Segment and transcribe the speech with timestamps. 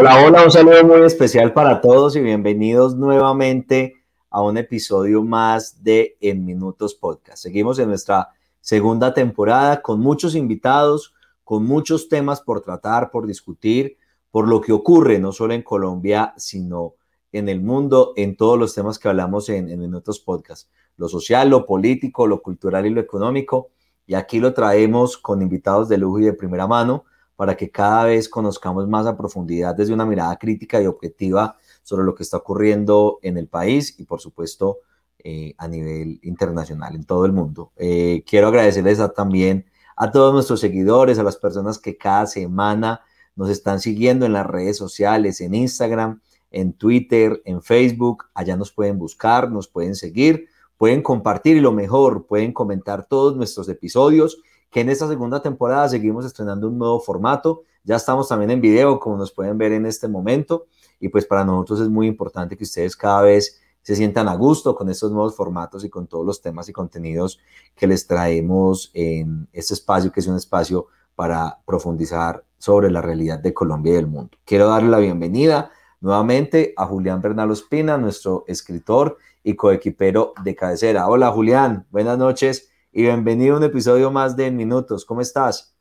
[0.00, 3.96] Hola, hola, un saludo muy especial para todos y bienvenidos nuevamente
[4.30, 7.42] a un episodio más de En Minutos Podcast.
[7.42, 8.30] Seguimos en nuestra
[8.62, 11.12] segunda temporada con muchos invitados,
[11.44, 13.98] con muchos temas por tratar, por discutir,
[14.30, 16.94] por lo que ocurre no solo en Colombia, sino
[17.30, 21.50] en el mundo, en todos los temas que hablamos en, en Minutos Podcast, lo social,
[21.50, 23.68] lo político, lo cultural y lo económico.
[24.06, 27.04] Y aquí lo traemos con invitados de lujo y de primera mano
[27.40, 32.04] para que cada vez conozcamos más a profundidad desde una mirada crítica y objetiva sobre
[32.04, 34.80] lo que está ocurriendo en el país y por supuesto
[35.18, 37.72] eh, a nivel internacional, en todo el mundo.
[37.76, 39.64] Eh, quiero agradecerles también
[39.96, 43.00] a todos nuestros seguidores, a las personas que cada semana
[43.34, 46.20] nos están siguiendo en las redes sociales, en Instagram,
[46.50, 48.24] en Twitter, en Facebook.
[48.34, 53.34] Allá nos pueden buscar, nos pueden seguir, pueden compartir y lo mejor, pueden comentar todos
[53.34, 57.64] nuestros episodios que en esta segunda temporada seguimos estrenando un nuevo formato.
[57.82, 60.66] Ya estamos también en video, como nos pueden ver en este momento.
[61.00, 64.74] Y pues para nosotros es muy importante que ustedes cada vez se sientan a gusto
[64.76, 67.40] con estos nuevos formatos y con todos los temas y contenidos
[67.74, 73.38] que les traemos en este espacio, que es un espacio para profundizar sobre la realidad
[73.38, 74.36] de Colombia y del mundo.
[74.44, 81.08] Quiero darle la bienvenida nuevamente a Julián Bernal Ospina, nuestro escritor y coequipero de cabecera.
[81.08, 85.04] Hola Julián, buenas noches y bienvenido a un episodio más de Minutos.
[85.04, 85.76] ¿Cómo estás?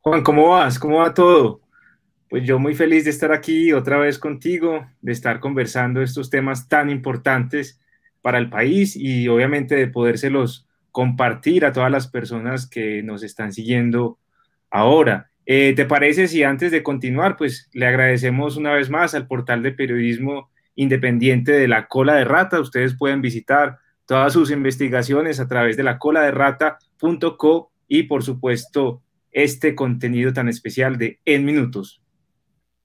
[0.00, 0.78] Juan, ¿cómo vas?
[0.78, 1.60] ¿Cómo va todo?
[2.30, 6.68] Pues yo muy feliz de estar aquí otra vez contigo, de estar conversando estos temas
[6.68, 7.80] tan importantes
[8.22, 13.52] para el país y obviamente de podérselos compartir a todas las personas que nos están
[13.52, 14.18] siguiendo
[14.70, 15.30] ahora.
[15.44, 19.62] Eh, ¿Te parece si antes de continuar, pues le agradecemos una vez más al portal
[19.62, 22.60] de periodismo independiente de la cola de rata?
[22.60, 28.22] Ustedes pueden visitar todas sus investigaciones a través de la cola de rata.co y por
[28.22, 29.02] supuesto
[29.32, 32.00] este contenido tan especial de En Minutos.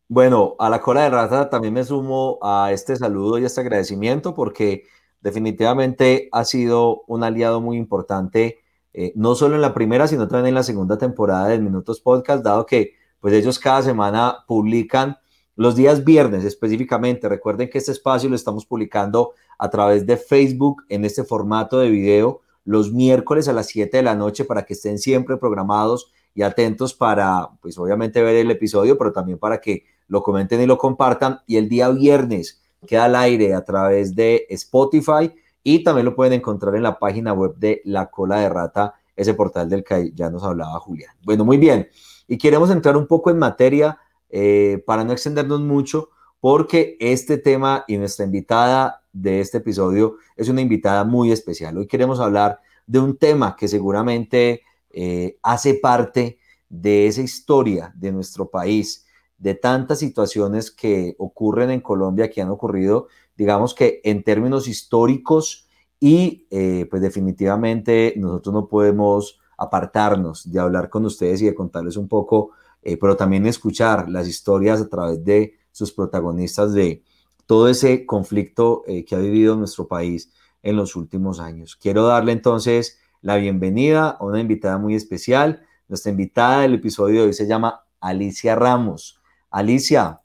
[0.09, 4.33] Bueno, a la cola de rata también me sumo a este saludo y este agradecimiento
[4.33, 4.83] porque
[5.21, 8.59] definitivamente ha sido un aliado muy importante,
[8.93, 12.43] eh, no solo en la primera, sino también en la segunda temporada de Minutos Podcast,
[12.43, 15.17] dado que pues ellos cada semana publican
[15.55, 17.29] los días viernes específicamente.
[17.29, 21.89] Recuerden que este espacio lo estamos publicando a través de Facebook en este formato de
[21.89, 26.43] video los miércoles a las 7 de la noche para que estén siempre programados y
[26.43, 30.77] atentos para, pues obviamente ver el episodio, pero también para que lo comenten y lo
[30.77, 31.39] compartan.
[31.47, 35.31] Y el día viernes queda al aire a través de Spotify
[35.63, 39.33] y también lo pueden encontrar en la página web de La Cola de Rata, ese
[39.33, 41.13] portal del que ya nos hablaba Julián.
[41.23, 41.89] Bueno, muy bien.
[42.27, 43.97] Y queremos entrar un poco en materia
[44.31, 46.09] eh, para no extendernos mucho,
[46.39, 51.77] porque este tema y nuestra invitada de este episodio es una invitada muy especial.
[51.77, 56.39] Hoy queremos hablar de un tema que seguramente eh, hace parte
[56.69, 59.05] de esa historia de nuestro país,
[59.37, 65.67] de tantas situaciones que ocurren en Colombia, que han ocurrido, digamos que en términos históricos
[65.99, 71.97] y eh, pues definitivamente nosotros no podemos apartarnos de hablar con ustedes y de contarles
[71.97, 77.03] un poco, eh, pero también escuchar las historias a través de sus protagonistas de,
[77.51, 80.31] todo ese conflicto eh, que ha vivido nuestro país
[80.63, 81.75] en los últimos años.
[81.75, 85.61] Quiero darle entonces la bienvenida a una invitada muy especial.
[85.89, 89.19] Nuestra invitada del episodio de hoy se llama Alicia Ramos.
[89.49, 90.21] Alicia,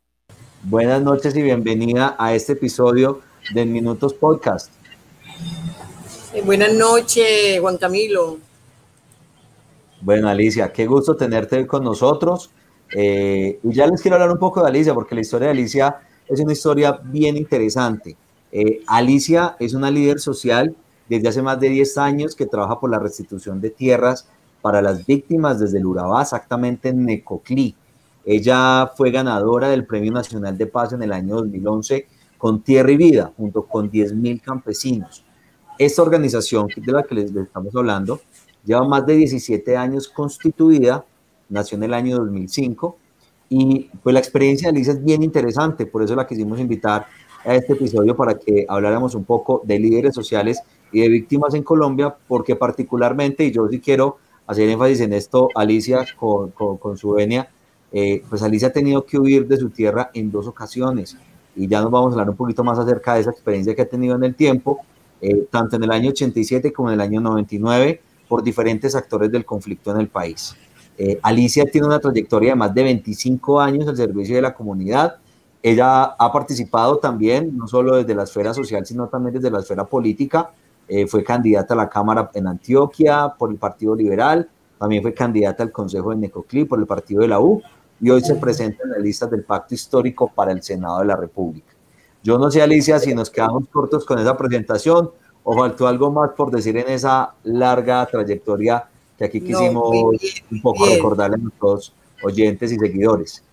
[0.63, 3.23] buenas noches y bienvenida a este episodio
[3.53, 4.71] de Minutos Podcast.
[6.33, 8.39] Eh, buenas noches, Juan Camilo.
[10.01, 12.51] Bueno, Alicia, qué gusto tenerte con nosotros.
[12.95, 15.97] Eh, y ya les quiero hablar un poco de Alicia, porque la historia de Alicia
[16.29, 18.17] es una historia bien interesante.
[18.53, 20.75] Eh, Alicia es una líder social
[21.09, 24.29] desde hace más de 10 años que trabaja por la restitución de tierras
[24.61, 27.75] para las víctimas desde el Urabá, exactamente en Necoclí.
[28.25, 32.07] Ella fue ganadora del Premio Nacional de Paz en el año 2011
[32.39, 35.25] con Tierra y Vida, junto con 10.000 campesinos.
[35.79, 38.21] Esta organización de la que les, les estamos hablando
[38.67, 41.05] lleva más de 17 años constituida,
[41.49, 42.97] nació en el año 2005
[43.49, 47.07] y pues la experiencia de Alicia es bien interesante, por eso la quisimos invitar
[47.45, 50.61] a este episodio para que habláramos un poco de líderes sociales
[50.93, 55.49] y de víctimas en Colombia, porque particularmente, y yo sí quiero hacer énfasis en esto,
[55.55, 57.49] Alicia con, con, su venia,
[57.93, 61.17] eh, pues Alicia ha tenido que huir de su tierra en dos ocasiones
[61.55, 63.89] y ya nos vamos a hablar un poquito más acerca de esa experiencia que ha
[63.89, 64.81] tenido en el tiempo,
[65.21, 69.45] eh, tanto en el año 87 como en el año 99, por diferentes actores del
[69.45, 70.57] conflicto en el país.
[70.99, 75.17] Eh, Alicia tiene una trayectoria de más de 25 años al servicio de la comunidad.
[75.63, 79.85] Ella ha participado también, no solo desde la esfera social, sino también desde la esfera
[79.85, 80.51] política.
[80.89, 84.49] Eh, fue candidata a la Cámara en Antioquia por el Partido Liberal,
[84.79, 87.61] también fue candidata al Consejo de Necoclí por el Partido de la U
[88.01, 91.17] y hoy se presenta en la lista del Pacto Histórico para el Senado de la
[91.17, 91.73] República.
[92.23, 95.11] Yo no sé, Alicia, si nos quedamos cortos con esa presentación
[95.49, 98.85] o faltó algo más por decir en esa larga trayectoria
[99.17, 99.95] que aquí quisimos
[100.51, 103.45] un poco recordarle a nuestros oyentes y seguidores.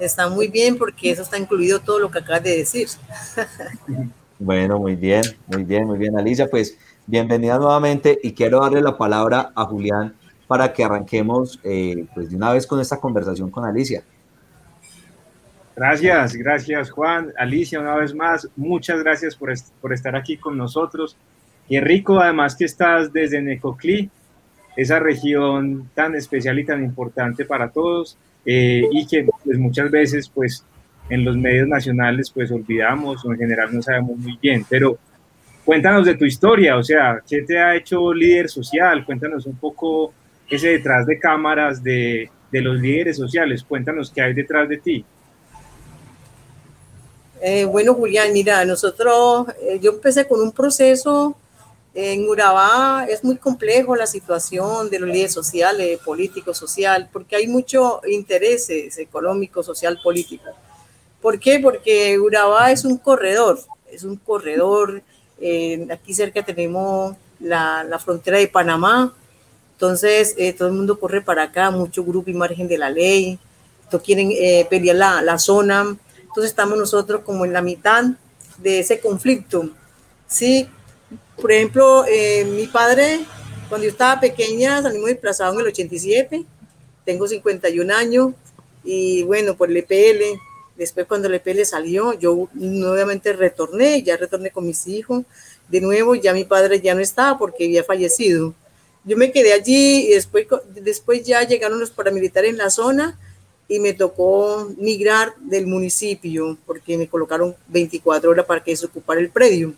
[0.00, 2.88] Está muy bien porque eso está incluido todo lo que acabas de decir.
[4.40, 6.48] Bueno, muy bien, muy bien, muy bien, Alicia.
[6.48, 10.14] Pues bienvenida nuevamente y quiero darle la palabra a Julián
[10.46, 14.04] para que arranquemos eh, pues de una vez con esta conversación con Alicia.
[15.78, 21.16] Gracias, gracias Juan, Alicia, una vez más, muchas gracias por, por estar aquí con nosotros.
[21.68, 24.10] Y rico, además que estás desde Necoclí,
[24.76, 30.28] esa región tan especial y tan importante para todos, eh, y que pues, muchas veces
[30.28, 30.64] pues
[31.10, 34.98] en los medios nacionales pues olvidamos o en general no sabemos muy bien, pero
[35.64, 39.04] cuéntanos de tu historia, o sea, ¿qué te ha hecho líder social?
[39.04, 40.12] Cuéntanos un poco
[40.50, 45.04] ese detrás de cámaras de, de los líderes sociales, cuéntanos qué hay detrás de ti.
[47.40, 51.36] Eh, bueno, Julián, mira, nosotros, eh, yo empecé con un proceso
[51.94, 57.46] en Urabá, es muy complejo la situación de los líderes sociales, políticos, social, porque hay
[57.46, 60.50] muchos intereses económicos, social, político.
[61.20, 61.60] ¿Por qué?
[61.60, 63.60] Porque Urabá es un corredor,
[63.90, 65.02] es un corredor,
[65.40, 69.14] eh, aquí cerca tenemos la, la, frontera de Panamá,
[69.72, 73.38] entonces todo el mundo corre para acá, mucho grupo y margen de la ley,
[73.88, 74.32] todos quieren
[74.68, 75.96] pelear la, la zona,
[76.38, 78.04] entonces estamos nosotros como en la mitad
[78.58, 79.70] de ese conflicto.
[80.28, 80.68] Sí,
[81.34, 83.24] por ejemplo, eh, mi padre,
[83.68, 86.44] cuando yo estaba pequeña, salimos desplazados en el 87,
[87.04, 88.34] tengo 51 años
[88.84, 90.38] y bueno, por el EPL,
[90.76, 95.24] después cuando el EPL salió, yo nuevamente retorné, ya retorné con mis hijos,
[95.66, 98.54] de nuevo ya mi padre ya no estaba porque había fallecido.
[99.02, 103.18] Yo me quedé allí y después, después ya llegaron los paramilitares en la zona
[103.68, 109.20] y me tocó migrar del municipio porque me colocaron 24 horas para que se ocupara
[109.20, 109.74] el predio.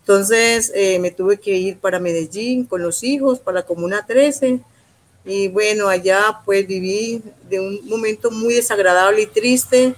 [0.00, 4.60] Entonces eh, me tuve que ir para Medellín con los hijos, para la Comuna 13.
[5.24, 9.94] Y bueno, allá pues viví de un momento muy desagradable y triste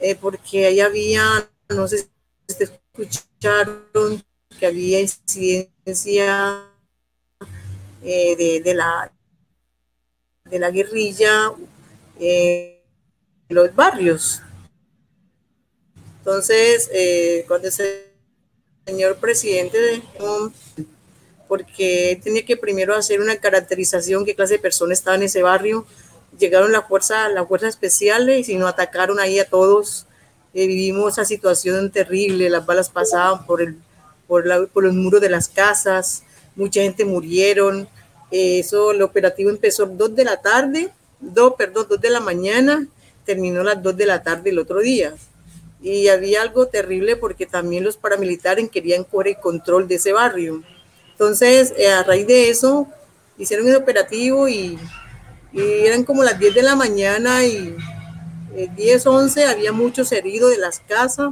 [0.00, 2.08] eh, porque allá había, no sé
[2.48, 4.24] si escucharon,
[4.58, 6.64] que había incidencia
[8.02, 9.12] eh, de, de, la,
[10.46, 11.52] de la guerrilla
[12.18, 12.76] en
[13.48, 14.42] los barrios.
[16.18, 18.12] Entonces, eh, cuando ese
[18.84, 20.02] señor presidente,
[21.48, 25.86] porque tenía que primero hacer una caracterización qué clase de personas estaban en ese barrio,
[26.38, 30.06] llegaron la fuerza, la fuerza especiales y nos atacaron ahí a todos.
[30.54, 33.76] Eh, vivimos esa situación terrible, las balas pasaban por, el,
[34.26, 36.22] por, la, por los muros de las casas,
[36.54, 37.88] mucha gente murieron.
[38.30, 40.90] Eh, eso, el operativo empezó a dos de la tarde
[41.20, 42.86] dos, perdón, dos de la mañana,
[43.24, 45.14] terminó a las dos de la tarde el otro día.
[45.82, 50.62] Y había algo terrible porque también los paramilitares querían coger el control de ese barrio.
[51.12, 52.86] Entonces, eh, a raíz de eso,
[53.38, 54.78] hicieron el operativo y,
[55.52, 57.74] eran como las 10 de la mañana y
[58.76, 61.30] 10, eh, 11, había muchos heridos de las casas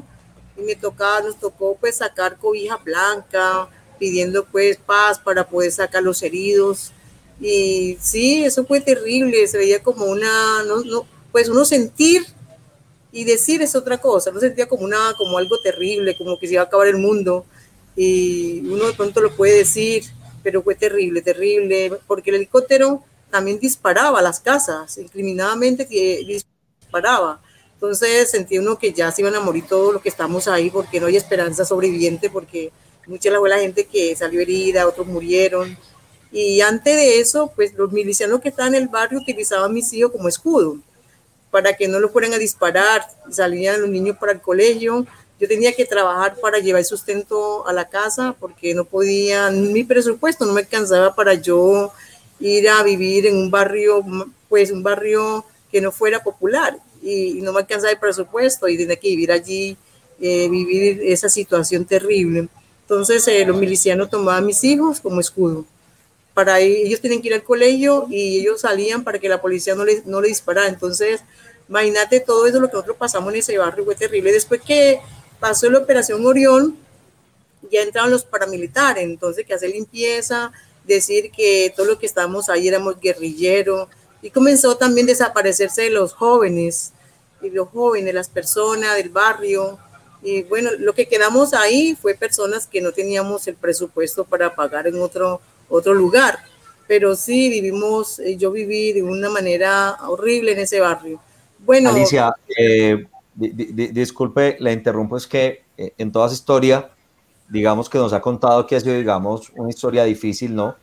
[0.56, 6.02] y me tocaba, nos tocó pues sacar cobija blanca, pidiendo pues paz para poder sacar
[6.02, 6.93] los heridos
[7.40, 12.24] y sí, eso fue terrible, se veía como una, no, no, pues uno sentir
[13.12, 16.54] y decir es otra cosa, no sentía como una, como algo terrible, como que se
[16.54, 17.46] iba a acabar el mundo.
[17.96, 20.04] Y uno de pronto lo puede decir,
[20.42, 27.40] pero fue terrible, terrible, porque el helicóptero también disparaba las casas, incriminadamente disparaba.
[27.74, 31.00] Entonces sentía uno que ya se iban a morir todos los que estamos ahí, porque
[31.00, 32.72] no hay esperanza sobreviviente, porque
[33.06, 35.76] mucha de la gente que salió herida, otros murieron.
[36.34, 39.92] Y antes de eso, pues los milicianos que estaban en el barrio utilizaban a mis
[39.92, 40.78] hijos como escudo
[41.52, 43.06] para que no lo fueran a disparar.
[43.30, 45.06] Salían los niños para el colegio.
[45.38, 50.44] Yo tenía que trabajar para llevar sustento a la casa porque no podía, mi presupuesto
[50.44, 51.92] no me alcanzaba para yo
[52.40, 54.04] ir a vivir en un barrio,
[54.48, 58.96] pues un barrio que no fuera popular y, no me alcanzaba el presupuesto y tenía
[58.96, 59.76] que vivir allí,
[60.20, 62.48] eh, vivir esa situación terrible.
[62.82, 65.64] Entonces eh, los milicianos tomaban a mis hijos como escudo
[66.34, 69.84] para ellos tienen que ir al colegio y ellos salían para que la policía no
[69.84, 70.68] le, no le disparara.
[70.68, 71.22] Entonces,
[71.68, 74.32] imagínate todo eso lo que nosotros pasamos en ese barrio, fue terrible.
[74.32, 75.00] Después que
[75.38, 76.76] pasó la operación Orión,
[77.70, 80.52] ya entraron los paramilitares, entonces que hacer limpieza,
[80.84, 83.88] decir que todo lo que estábamos ahí éramos guerrilleros,
[84.20, 86.92] y comenzó también a desaparecerse los jóvenes,
[87.42, 89.78] y los jóvenes, las personas del barrio,
[90.22, 94.86] y bueno, lo que quedamos ahí fue personas que no teníamos el presupuesto para pagar
[94.86, 95.40] en otro
[95.74, 96.38] otro lugar.
[96.86, 101.18] pero sí vivimos, eh, yo viví de una manera horrible en ese barrio.
[101.58, 106.90] Bueno, Alicia, eh, disculpe, la interrumpo, es que eh, en toda esa historia,
[107.48, 110.76] digamos que nos ha contado que ha sido, digamos, una historia difícil, ¿no?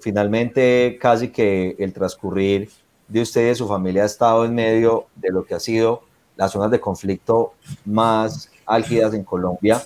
[0.00, 2.70] finalmente, casi que el transcurrir
[3.08, 6.02] de usted y su familia ha estado en medio de lo que ha sido
[6.36, 9.82] las zonas de conflicto más álgidas en Colombia.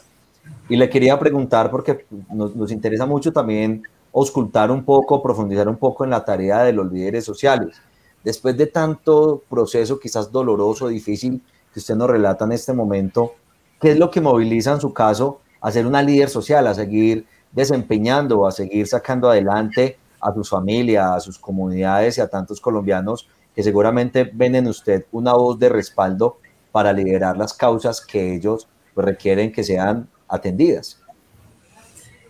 [0.69, 3.83] Y le quería preguntar, porque nos, nos interesa mucho también
[4.21, 7.77] auscultar un poco, profundizar un poco en la tarea de los líderes sociales.
[8.25, 11.43] Después de tanto proceso quizás doloroso, difícil,
[11.73, 13.35] que usted nos relata en este momento,
[13.81, 17.27] ¿qué es lo que moviliza en su caso a ser una líder social, a seguir
[17.53, 23.29] desempeñando, a seguir sacando adelante a sus familias, a sus comunidades y a tantos colombianos
[23.55, 26.39] que seguramente ven en usted una voz de respaldo
[26.73, 31.01] para liderar las causas que ellos pues, requieren que sean atendidas?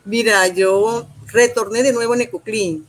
[0.05, 2.87] Mira, yo retorné de nuevo en Ecoclin.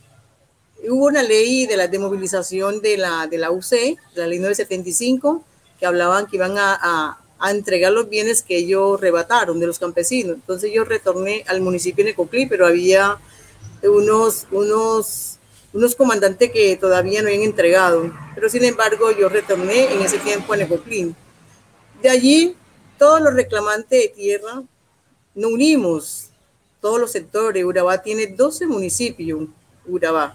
[0.88, 5.44] Hubo una ley de la demovilización de la, de la UC, la ley 975,
[5.78, 10.36] que hablaban que iban a, a, entregar los bienes que ellos rebataron de los campesinos.
[10.36, 13.18] Entonces yo retorné al municipio de Ecoclin, pero había
[13.82, 15.38] unos, unos,
[15.72, 18.12] unos comandantes que todavía no habían entregado.
[18.34, 21.14] Pero sin embargo yo retorné en ese tiempo a Ecoclin.
[22.02, 22.56] De allí,
[22.98, 24.62] todos los reclamantes de tierra
[25.34, 26.27] nos unimos
[26.80, 27.64] todos los sectores.
[27.64, 29.48] Urabá tiene 12 municipios,
[29.86, 30.34] Urabá.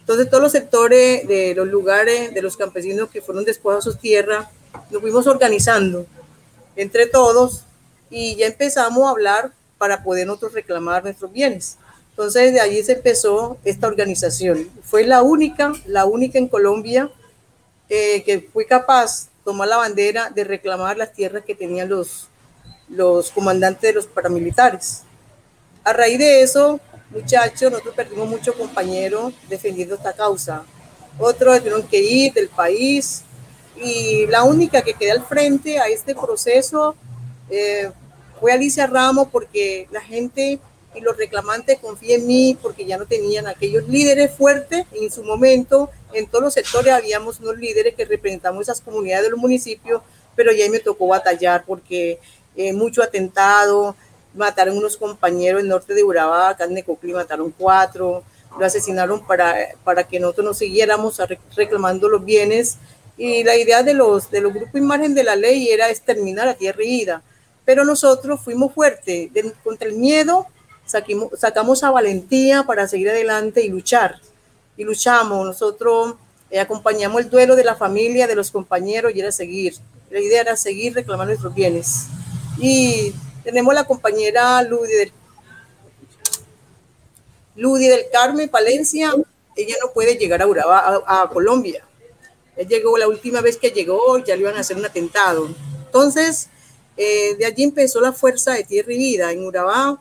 [0.00, 4.48] Entonces, todos los sectores de los lugares de los campesinos que fueron despojados sus tierras,
[4.90, 6.06] nos fuimos organizando
[6.76, 7.64] entre todos
[8.10, 11.78] y ya empezamos a hablar para poder nosotros reclamar nuestros bienes.
[12.10, 14.68] Entonces, de allí se empezó esta organización.
[14.82, 17.10] Fue la única, la única en Colombia
[17.88, 23.30] eh, que fue capaz de tomar la bandera de reclamar las tierras que tenían los
[23.34, 25.02] comandantes de los paramilitares.
[25.84, 30.64] A raíz de eso, muchachos, nosotros perdimos muchos compañeros defendiendo esta causa.
[31.18, 33.22] Otros tuvieron que ir del país
[33.76, 36.94] y la única que quedó al frente a este proceso
[37.50, 37.90] eh,
[38.40, 40.58] fue Alicia Ramos porque la gente
[40.94, 45.22] y los reclamantes confían en mí porque ya no tenían aquellos líderes fuertes en su
[45.22, 45.90] momento.
[46.14, 50.00] En todos los sectores habíamos unos líderes que representamos esas comunidades de los municipios,
[50.34, 52.20] pero ya me tocó batallar porque
[52.56, 53.96] eh, mucho atentado,
[54.34, 58.24] mataron unos compañeros en norte de Urabá, acá en Necoclí mataron cuatro,
[58.58, 61.20] lo asesinaron para, para que nosotros nos siguiéramos
[61.56, 62.76] reclamando los bienes.
[63.16, 66.54] Y la idea de los, de los grupos imagen de la ley era exterminar a
[66.54, 67.22] tierra y vida.
[67.64, 69.30] Pero nosotros fuimos fuertes
[69.62, 70.46] contra el miedo,
[70.84, 74.20] saquimos, sacamos a valentía para seguir adelante y luchar.
[74.76, 75.46] Y luchamos.
[75.46, 76.16] Nosotros
[76.50, 79.74] eh, acompañamos el duelo de la familia, de los compañeros y era seguir.
[80.10, 82.06] La idea era seguir reclamando nuestros bienes.
[82.58, 84.94] Y tenemos la compañera Ludi
[87.86, 89.12] del, Carmen Palencia.
[89.54, 91.84] Ella no puede llegar a, Urabá, a, Colombia.
[92.56, 95.48] Él llegó la última vez que llegó, ya le iban a hacer un atentado.
[95.84, 96.48] Entonces,
[96.96, 100.00] eh, de allí empezó la fuerza de tierra y vida en Urabá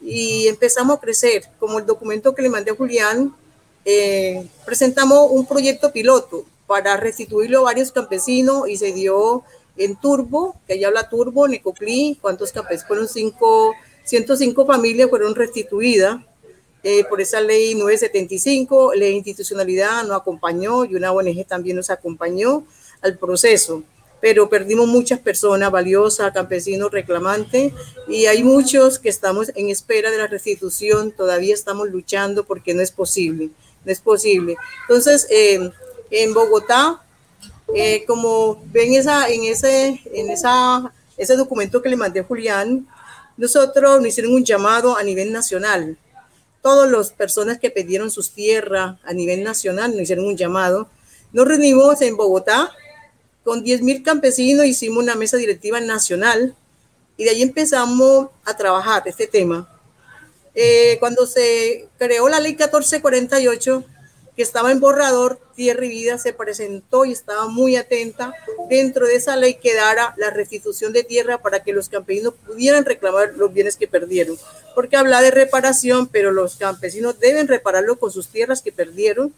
[0.00, 1.44] y empezamos a crecer.
[1.58, 3.34] Como el documento que le mandé a Julián,
[3.84, 9.42] eh, presentamos un proyecto piloto para restituirlo a varios campesinos y se dio
[9.76, 13.74] en Turbo, que allá habla Turbo, Necoclí, cuántos capes fueron cinco,
[14.04, 16.20] 105 familias fueron restituidas
[16.84, 22.66] eh, por esa ley 975, la institucionalidad nos acompañó y una ONG también nos acompañó
[23.00, 23.84] al proceso,
[24.20, 27.72] pero perdimos muchas personas valiosas, campesinos reclamantes,
[28.08, 32.82] y hay muchos que estamos en espera de la restitución, todavía estamos luchando porque no
[32.82, 33.50] es posible,
[33.84, 34.56] no es posible.
[34.88, 35.70] Entonces, eh,
[36.10, 37.00] en Bogotá
[37.74, 42.86] eh, como ven esa, en, ese, en esa, ese documento que le mandé a Julián,
[43.36, 45.96] nosotros nos hicieron un llamado a nivel nacional.
[46.60, 50.88] Todas las personas que pidieron sus tierras a nivel nacional nos hicieron un llamado.
[51.32, 52.70] Nos reunimos en Bogotá
[53.42, 56.54] con 10.000 campesinos, hicimos una mesa directiva nacional
[57.16, 59.68] y de ahí empezamos a trabajar este tema.
[60.54, 63.84] Eh, cuando se creó la ley 1448,
[64.36, 68.32] que estaba en borrador, Tierra y Vida se presentó y estaba muy atenta.
[68.70, 73.34] Dentro de esa ley quedara la restitución de tierra para que los campesinos pudieran reclamar
[73.36, 74.38] los bienes que perdieron.
[74.74, 79.34] Porque habla de reparación, pero los campesinos deben repararlo con sus tierras que perdieron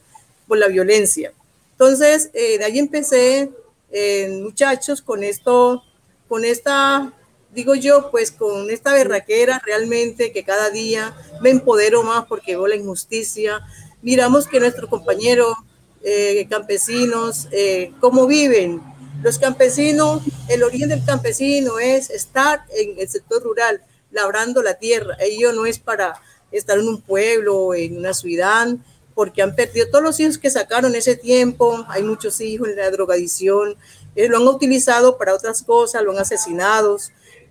[0.46, 1.32] por la violencia.
[1.72, 3.50] Entonces, eh, de ahí empecé,
[3.90, 5.82] eh, muchachos, con esto,
[6.28, 7.12] con esta,
[7.52, 12.68] digo yo, pues con esta berraquera realmente que cada día me empodero más porque veo
[12.68, 13.60] la injusticia,
[14.04, 15.56] miramos que nuestros compañeros
[16.02, 18.80] eh, campesinos, eh, cómo viven.
[19.22, 25.16] Los campesinos, el origen del campesino es estar en el sector rural, labrando la tierra.
[25.18, 26.20] Ello no es para
[26.52, 28.68] estar en un pueblo, en una ciudad.
[29.14, 32.90] porque han perdido todos los hijos que sacaron ese tiempo, hay muchos hijos en la
[32.90, 33.76] drogadicción,
[34.16, 36.98] eh, lo han utilizado para otras cosas, lo han asesinado,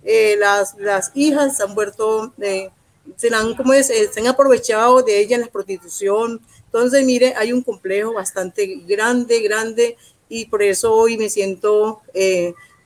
[0.04, 2.34] eh, las, las hijas han vuelto,
[3.06, 7.34] eh, se, han, como es, se han aprovechado de ella en la prostitución, entonces mire,
[7.36, 9.96] hay un complejo bastante grande, grande,
[10.28, 12.02] y por eso hoy me siento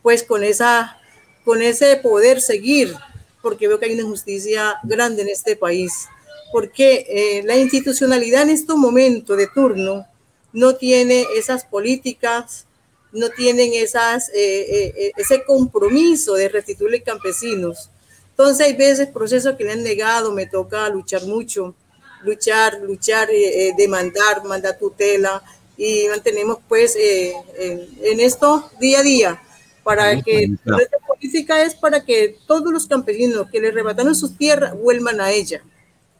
[0.03, 0.99] pues con, esa,
[1.45, 2.95] con ese poder seguir,
[3.41, 6.09] porque veo que hay una injusticia grande en este país
[6.51, 10.07] porque eh, la institucionalidad en este momento de turno
[10.53, 12.67] no tiene esas políticas,
[13.13, 17.91] no tienen esas, eh, eh, ese compromiso de restituirle campesinos.
[18.39, 21.75] Entonces hay veces procesos que le han negado, me toca luchar mucho,
[22.23, 23.29] luchar, luchar,
[23.77, 25.43] demandar, mandar tutela
[25.77, 29.43] y mantenemos pues en, esto día a día
[29.83, 34.73] para que nuestra política es para que todos los campesinos que le arrebataron sus tierras
[34.79, 35.61] vuelvan a ella.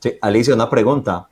[0.01, 1.29] Sí, Alicia, una pregunta.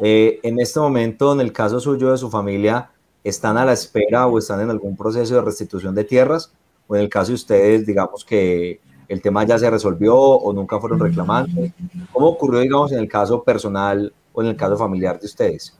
[0.00, 2.90] Eh, en este momento, en el caso suyo de su familia,
[3.24, 6.52] ¿están a la espera o están en algún proceso de restitución de tierras?
[6.88, 10.80] O en el caso de ustedes, digamos que el tema ya se resolvió o nunca
[10.80, 11.72] fueron reclamantes.
[12.12, 15.74] ¿Cómo ocurrió, digamos, en el caso personal o en el caso familiar de ustedes?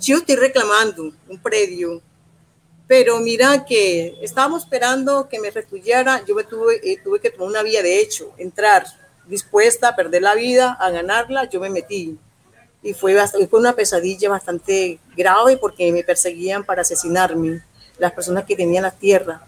[0.00, 2.02] Yo estoy reclamando un predio,
[2.86, 6.24] pero mira que estábamos esperando que me restituyera.
[6.26, 8.84] Yo me tuve, eh, que tomar una vía de hecho, entrar
[9.26, 12.18] dispuesta a perder la vida, a ganarla, yo me metí.
[12.82, 13.16] Y fue
[13.52, 17.62] una pesadilla bastante grave porque me perseguían para asesinarme,
[17.98, 19.42] las personas que tenían la tierra.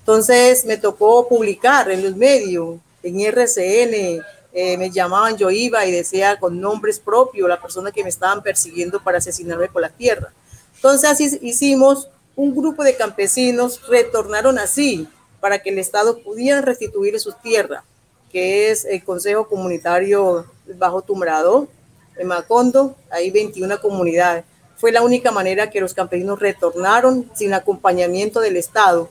[0.00, 5.92] Entonces me tocó publicar en los medios, en RCN, eh, me llamaban, yo iba y
[5.92, 10.32] decía con nombres propios la persona que me estaban persiguiendo para asesinarme por la tierra.
[10.74, 15.06] Entonces así hicimos un grupo de campesinos, retornaron así
[15.40, 17.84] para que el Estado pudiera restituir sus tierras
[18.30, 20.46] que es el Consejo Comunitario
[20.76, 21.68] Bajo Tumbrado,
[22.16, 24.44] en Macondo, hay 21 comunidades.
[24.76, 29.08] Fue la única manera que los campesinos retornaron sin acompañamiento del Estado.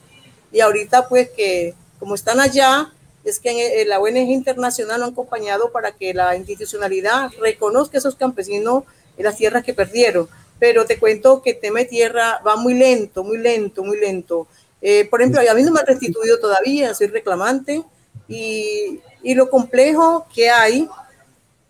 [0.52, 2.92] Y ahorita pues que como están allá,
[3.24, 8.00] es que en la ONG internacional lo han acompañado para que la institucionalidad reconozca a
[8.00, 8.84] esos campesinos
[9.18, 10.28] en las tierras que perdieron.
[10.58, 14.46] Pero te cuento que el tema de tierra va muy lento, muy lento, muy lento.
[14.80, 17.82] Eh, por ejemplo, a mí no me han restituido todavía, soy reclamante
[18.28, 20.88] y y lo complejo que hay,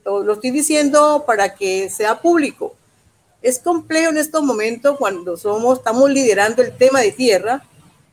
[0.05, 2.75] lo, estoy diciendo para que sea público,
[3.43, 7.65] es complejo en estos momentos cuando somos, estamos liderando el tema de tierra,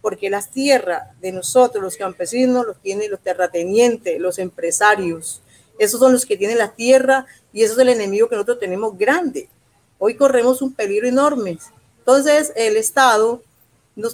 [0.08, 5.42] porque las tierras de nosotros, los campesinos, los tienen los terratenientes, los empresarios.
[5.78, 8.98] Esos son los que tienen la tierra y eso es el enemigo que nosotros tenemos
[8.98, 9.50] grande.
[10.00, 11.58] Hoy corremos un peligro enorme.
[12.00, 13.44] Entonces, el Estado,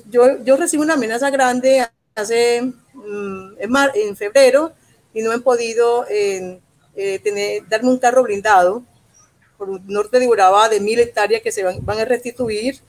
[0.10, 2.64] yo, recibí una amenaza grande hace
[2.96, 3.52] mm,
[3.94, 4.74] en, febrero
[5.14, 6.60] y no han podido eh,
[7.24, 8.84] tener, darme un carro blindado
[9.60, 12.82] por un norte de Urabá de mil hectáreas que se van a restituir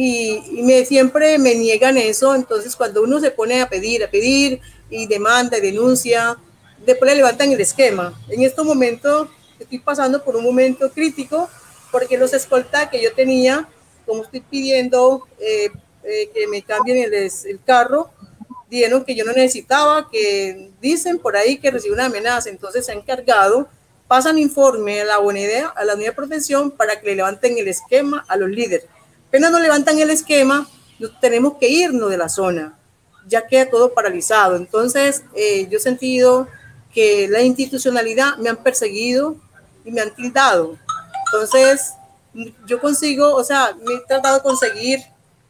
[0.00, 2.32] y, y, me, siempre me niegan eso.
[2.32, 6.36] Entonces, cuando uno se pone a pedir, a pedir y demanda y denuncia,
[6.86, 8.16] después le levantan el esquema.
[8.28, 11.50] En estos momentos estoy pasando por un momento crítico
[11.90, 13.68] porque los escoltas que yo tenía,
[14.06, 15.70] como estoy pidiendo eh,
[16.04, 18.12] eh, que me cambien el, el carro,
[18.70, 22.92] dijeron que yo no necesitaba, que dicen por ahí que recibe una amenaza, entonces se
[22.92, 23.68] han encargado,
[24.06, 27.66] pasan informe a la unidad, a la unidad de protección para que le levanten el
[27.66, 28.86] esquema a los líderes.
[29.28, 30.66] Apenas no levantan el esquema,
[31.20, 32.78] tenemos que irnos de la zona,
[33.26, 34.56] ya queda todo paralizado.
[34.56, 36.48] Entonces, eh, yo he sentido
[36.92, 39.36] que la institucionalidad me han perseguido
[39.84, 40.76] y me han tildado.
[41.26, 41.92] Entonces,
[42.66, 45.00] yo consigo, o sea, me he tratado de conseguir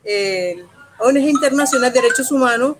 [0.04, 0.64] eh,
[0.98, 2.76] ONG Internacional de Derechos Humanos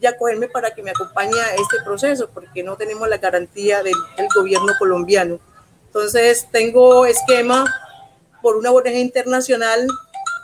[0.00, 3.94] y acogerme para que me acompañe a este proceso, porque no tenemos la garantía del,
[4.34, 5.38] gobierno colombiano.
[5.86, 7.66] Entonces, tengo esquema
[8.40, 9.86] por una ONG internacional,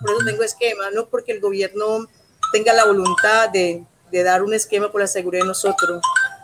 [0.01, 2.07] por eso tengo esquema, no porque el gobierno
[2.53, 6.01] tenga la voluntad de, dar un esquema por la seguridad de nosotros,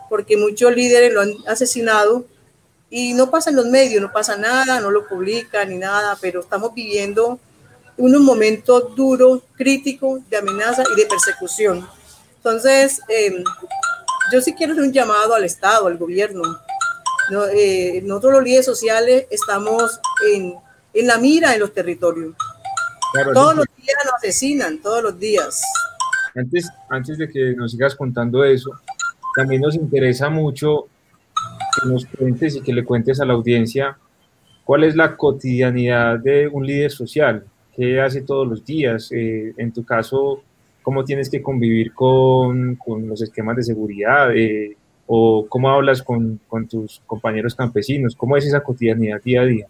[0.09, 2.23] porque muchos líderes lo han asesinado
[2.89, 6.41] y no pasa en los medios, no pasa nada, no lo publican ni nada, pero
[6.41, 7.39] estamos viviendo
[7.97, 11.87] unos momentos duros, críticos de amenaza y de persecución.
[12.37, 13.43] Entonces, em,
[14.31, 16.41] yo sí quiero hacer un llamado al Estado, al gobierno.
[17.55, 20.55] Eh, nosotros los líderes sociales estamos en,
[20.93, 22.35] la mira en los territorios.
[23.33, 25.61] Todos los días nos asesinan, todos los días.
[26.35, 28.71] Antes, antes de que nos sigas contando eso,
[29.35, 30.87] también nos interesa mucho
[31.81, 33.97] que nos cuentes y que le cuentes a la audiencia
[34.63, 37.45] cuál es la cotidianidad de un líder social,
[37.75, 39.11] qué hace todos los días.
[39.11, 40.41] Eh, en tu caso,
[40.81, 46.39] cómo tienes que convivir con, con los esquemas de seguridad eh, o cómo hablas con,
[46.47, 49.67] con, tus compañeros campesinos, cómo es esa cotidianidad día a día.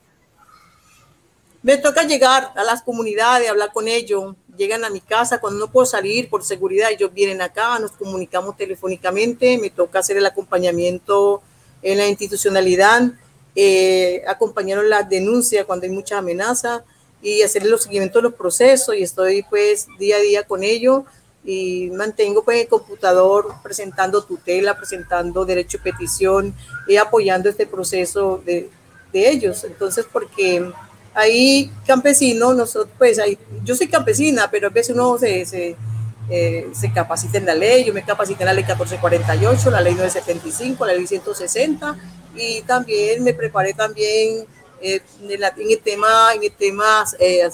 [1.64, 5.72] Me toca llegar a las comunidades, hablar con ellos, llegan a mi casa cuando no
[5.72, 11.42] puedo salir por seguridad, ellos vienen acá, nos comunicamos telefónicamente, me toca hacer el acompañamiento
[11.82, 13.14] en la institucionalidad,
[13.56, 16.84] eh, acompañaron las denuncias cuando hay mucha amenaza
[17.22, 21.04] y hacer los seguimientos de los procesos y estoy pues día a día con ellos
[21.46, 26.54] y mantengo pues el computador presentando tutela, presentando derecho de petición
[26.90, 28.70] y apoyando este proceso de,
[29.14, 29.64] de ellos.
[29.64, 30.74] Entonces, porque
[31.14, 35.76] hay campesinos, nosotros, pues, hay, yo soy campesina, pero a veces uno se, se,
[36.30, 39.94] eh, se, capacita en la ley, yo me capacité en la ley 1448, la ley
[39.94, 41.98] 975, la ley 160,
[42.36, 44.46] y también me preparé también
[44.82, 47.48] eh, en, el tema, en el tema eh,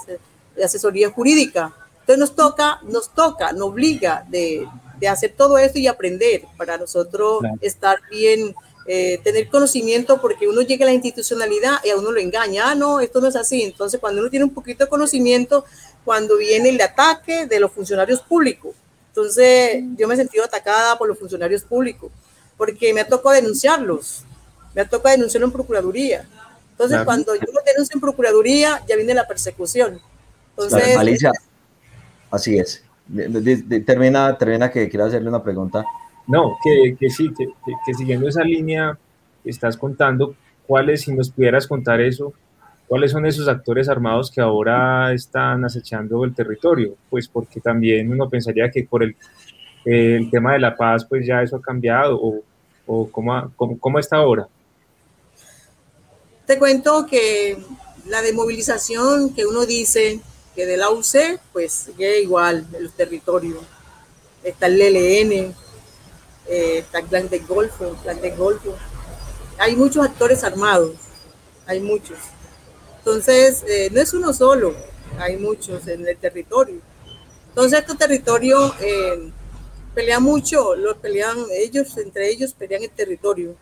[0.56, 1.74] de asesoría jurídica.
[2.02, 4.68] Entonces nos toca, nos toca, nos obliga de,
[5.00, 10.62] de hacer todo esto y aprender para nosotros estar bien eh, tener conocimiento porque uno
[10.62, 13.64] llega a la institucionalidad y a uno lo engaña, ah, no, esto no es así.
[13.64, 15.66] Entonces, cuando uno tiene un poquito de conocimiento,
[16.04, 18.74] cuando viene el ataque de los funcionarios públicos.
[19.10, 22.12] Entonces, yo me he sentido atacada por los funcionarios públicos
[22.60, 24.26] porque me ha tocado denunciarlos,
[24.76, 26.28] me ha tocado denunciarlo en Procuraduría.
[26.72, 30.02] Entonces, cuando yo lo denuncio en Procuraduría, ya viene la persecución.
[30.50, 31.32] Entonces, Alicia,
[32.30, 32.84] así es.
[33.86, 35.86] termina, termina que quiero hacerle una pregunta.
[36.30, 38.96] No, que, sí, que, siguiendo esa línea
[39.44, 40.36] que estás contando,
[40.68, 42.34] ¿cuáles, si nos pudieras contar eso,
[42.88, 46.96] cuáles son esos actores armados que ahora están acechando el territorio?
[47.10, 49.16] Pues porque también uno pensaría que por el,
[49.86, 52.20] el tema de la paz, pues ya eso ha cambiado,
[52.86, 54.48] o, cómo, cómo, cómo está ahora.
[56.46, 57.58] Te cuento que
[58.06, 60.20] la demovilización que uno dice
[60.56, 63.64] que de la UC, pues sigue igual en los territorios.
[64.44, 65.56] Está el ELN,
[66.50, 68.76] eh, está Clan de Golfo, Clan de Golfo.
[69.58, 70.92] Hay muchos actores armados,
[71.66, 72.18] hay muchos.
[73.00, 74.74] Entonces, eh, no es uno solo,
[75.18, 76.82] hay muchos en el territorio.
[77.50, 79.32] Entonces, este territorio eh,
[79.94, 83.56] pelea mucho, los pelean ellos, entre ellos pelean el territorio,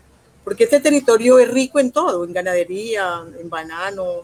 [0.44, 4.22] porque este territorio es rico en todo, en ganadería, en banano.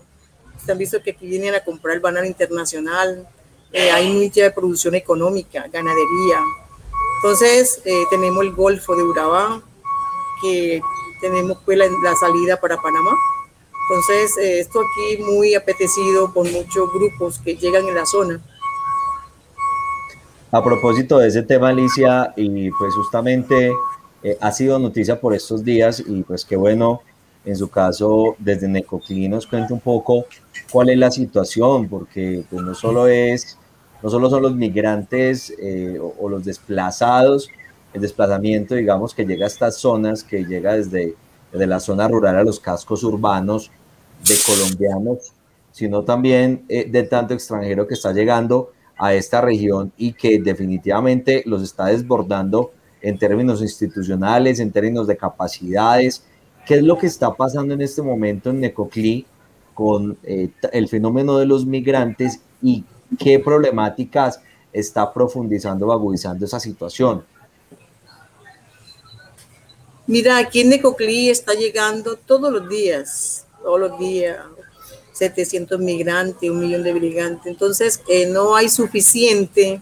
[0.64, 3.28] Se han visto que aquí vienen a comprar el banano internacional,
[3.72, 6.38] eh, hay mucha producción económica, ganadería,
[7.16, 9.62] entonces, eh, tenemos el Golfo de Urabá,
[10.42, 10.80] que
[11.20, 13.12] tenemos pues la, salida para Panamá.
[13.88, 18.40] Entonces, eh, esto aquí muy apetecido por muchos grupos que llegan en la zona.
[20.50, 23.72] A propósito de ese tema, Alicia, y pues justamente
[24.22, 27.02] eh, ha sido noticia por estos días y pues qué bueno,
[27.44, 30.26] en su caso, desde Necoquilí nos cuente un poco
[30.70, 33.58] cuál es la situación, porque pues no solo es
[34.04, 37.48] no solo son los migrantes eh, o, los desplazados,
[37.94, 41.14] el desplazamiento, digamos, que llega a estas zonas, que llega desde,
[41.50, 43.70] desde la zona rural a los cascos urbanos
[44.28, 45.32] de colombianos,
[45.72, 51.42] sino también eh, de tanto extranjero que está llegando a esta región y que definitivamente
[51.46, 56.22] los está desbordando en términos institucionales, en términos de capacidades.
[56.66, 59.24] ¿Qué es lo que está pasando en este momento en Necoclí
[59.72, 62.84] con eh, el fenómeno de los migrantes y
[63.16, 64.40] qué problemáticas
[64.72, 67.24] está profundizando o agudizando esa situación.
[70.06, 74.38] Mira, aquí en Necoclí está llegando todos los días, todos los días,
[75.14, 77.46] 700 migrantes, un millón de migrantes.
[77.46, 79.80] Entonces, eh, no hay suficiente,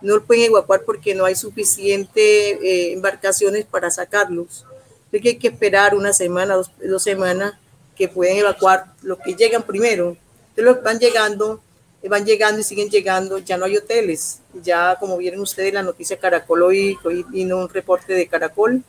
[0.00, 4.64] no lo pueden evacuar porque no hay suficiente eh, embarcaciones para sacarlos.
[5.10, 7.54] Que hay que esperar una semana, dos, dos, semanas
[7.96, 10.16] que pueden evacuar los que llegan primero.
[10.50, 11.60] Entonces, los van llegando
[12.08, 16.18] van llegando y siguen llegando, ya no hay hoteles, ya como vieron ustedes la noticia
[16.18, 18.82] Caracol hoy, hoy vino un reporte de Caracol,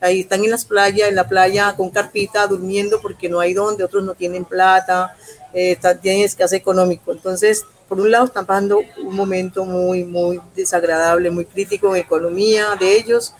[0.00, 3.84] ahí están en las playas, en la playa con carpita, durmiendo porque no hay donde,
[3.84, 5.14] otros no tienen plata,
[5.52, 11.30] eh, tienen escasez económico, entonces por un lado están pasando un momento muy, muy desagradable,
[11.30, 13.34] muy crítico en economía de ellos,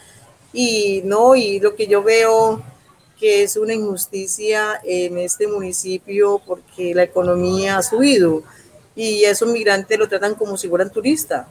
[0.53, 2.63] y no, y lo que yo veo
[3.19, 8.43] que es una injusticia en este municipio porque la economía ha subido
[8.97, 11.47] y esos migrantes lo tratan como si fueran turistas.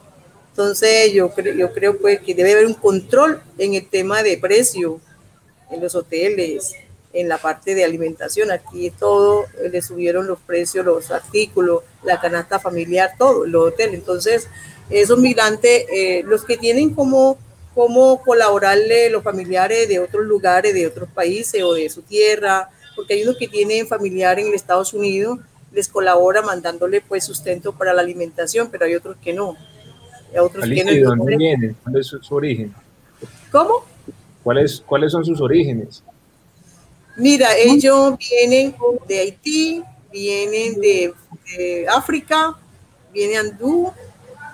[0.49, 4.37] Entonces yo, creo, yo creo pues que debe haber un control en el tema de
[4.37, 5.01] precio
[5.71, 6.75] en los hoteles,
[7.11, 8.51] en la parte de alimentación.
[8.51, 13.95] Aquí todo eh, le subieron los precios, los artículos, la canasta familiar, todo, los hoteles.
[13.95, 14.47] Entonces,
[14.89, 17.37] esos migrantes, eh, los que tienen como,
[17.73, 23.15] como colaborarle los familiares de otros lugares, de otros países o de su tierra, porque
[23.15, 25.39] hay unos que tienen familiares en Estados Unidos
[25.73, 29.57] les colabora mandándole pues sustento para la alimentación, pero hay otros que no.
[30.31, 31.75] Hay otros que ¿De dónde vienen?
[31.83, 32.73] ¿Cuál es su, origen?
[33.51, 33.85] ¿Cómo?
[34.43, 36.03] ¿Cuáles, ¿Cuáles son sus orígenes?
[37.17, 38.75] Mira, ellos vienen
[39.07, 41.13] de Haití, vienen de
[41.57, 42.55] de África,
[43.11, 43.91] viene Andú,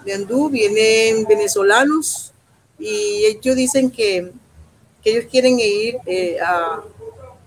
[0.05, 2.33] de Andú vienen venezolanos
[2.77, 4.31] y ellos dicen que,
[5.03, 6.81] que ellos quieren ir eh, a,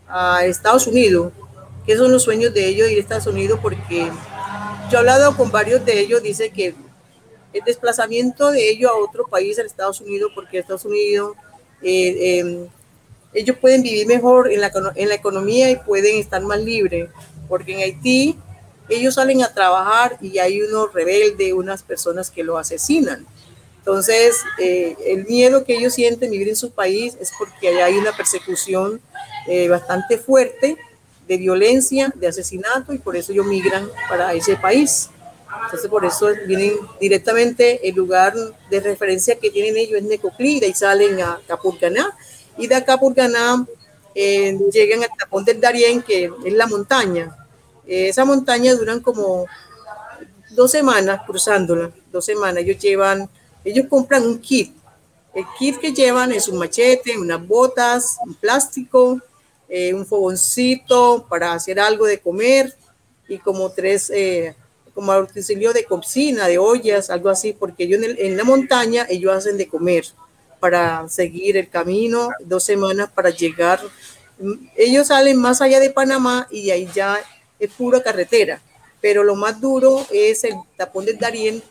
[0.08, 1.32] a, Estados Unidos,
[1.86, 4.10] que son los sueños de ellos ir a Estados Unidos porque
[4.90, 6.74] yo he hablado con varios de ellos, dice que
[7.52, 11.36] el desplazamiento de ellos a otro país, a Estados Unidos, porque Estados Unidos
[11.82, 12.68] eh, em,
[13.34, 17.08] ellos pueden vivir mejor en la, economía y pueden estar más libres,
[17.48, 18.38] porque en Haití
[18.88, 23.26] ellos salen a trabajar y hay unos rebeldes, unas personas que lo asesinan.
[23.78, 28.14] Entonces, eh, el miedo que ellos sienten vivir en su país es porque hay una
[28.16, 29.00] persecución
[29.48, 30.76] eh, bastante fuerte
[31.26, 35.08] de violencia, de asesinato, y por eso ellos migran para ese país.
[35.64, 38.34] Entonces, por eso vienen directamente, el lugar
[38.70, 42.16] de referencia que tienen ellos es Necoclí, y salen a Capurganá,
[42.58, 43.14] y de por
[44.14, 47.34] eh, llegan al tapón del Darién, que es la montaña.
[47.86, 49.46] Eh, esa montaña duran como
[50.50, 52.62] dos semanas cruzándola, dos semanas.
[52.62, 53.28] Ellos llevan,
[53.64, 54.74] ellos compran un kit.
[55.34, 59.20] El kit que llevan es un machete, unas botas, un plástico,
[59.74, 62.74] eh, un fogoncito para hacer algo de comer
[63.26, 64.54] y como tres, eh,
[64.92, 69.56] como utensilio de cocina, de ollas, algo así, porque ellos en, la montaña ellos hacen
[69.56, 70.04] de comer
[70.60, 73.80] para seguir el camino, dos semanas para llegar.
[74.76, 77.16] Ellos salen más allá de Panamá y ahí ya
[77.58, 78.60] es pura carretera,
[79.00, 81.62] pero lo más duro es el tapón del Darién,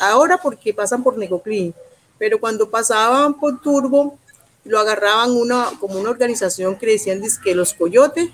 [0.00, 1.72] ahora porque pasan por Negoclín,
[2.18, 4.18] pero cuando pasaban por Turbo,
[4.64, 8.30] lo agarraban una, como una organización que decían que los coyotes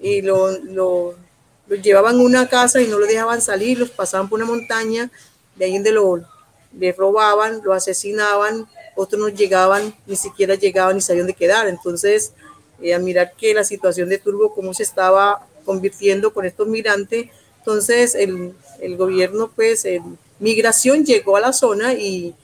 [0.00, 1.14] y lo, lo,
[1.82, 5.10] llevaban a una casa y no lo dejaban salir, los pasaban por una montaña,
[5.56, 6.22] de ahí donde lo,
[6.78, 11.68] le robaban, lo asesinaban, otros no llegaban, ni siquiera llegaban ni sabían de quedar.
[11.68, 12.32] Entonces,
[12.82, 18.14] eh, mirar que la situación de Turbo, cómo se estaba convirtiendo con estos migrantes, entonces
[18.16, 22.34] el, el gobierno, pues, en migración llegó a la zona y,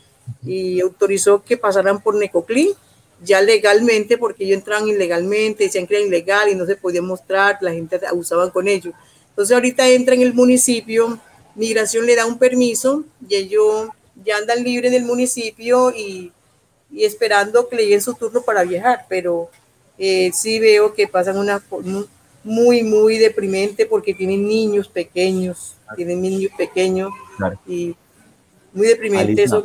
[0.45, 2.75] y autorizó que pasaran por Necoclí,
[3.23, 7.59] ya legalmente, porque ellos entraban ilegalmente, decían que era ilegal y no se podía mostrar,
[7.61, 8.95] la gente abusaban con ellos.
[9.31, 11.19] Entonces ahorita entra en el municipio,
[11.55, 13.89] migración le da un permiso y ellos
[14.25, 16.33] ya andan libres del municipio y
[16.91, 19.51] y esperando que le lleguen su turno para viajar, pero
[19.99, 21.63] eh, sí veo que pasan una
[22.45, 27.13] muy, muy deprimente porque tienen niños pequeños, tienen niños pequeños
[27.67, 27.95] y
[28.73, 29.63] muy deprimente eso.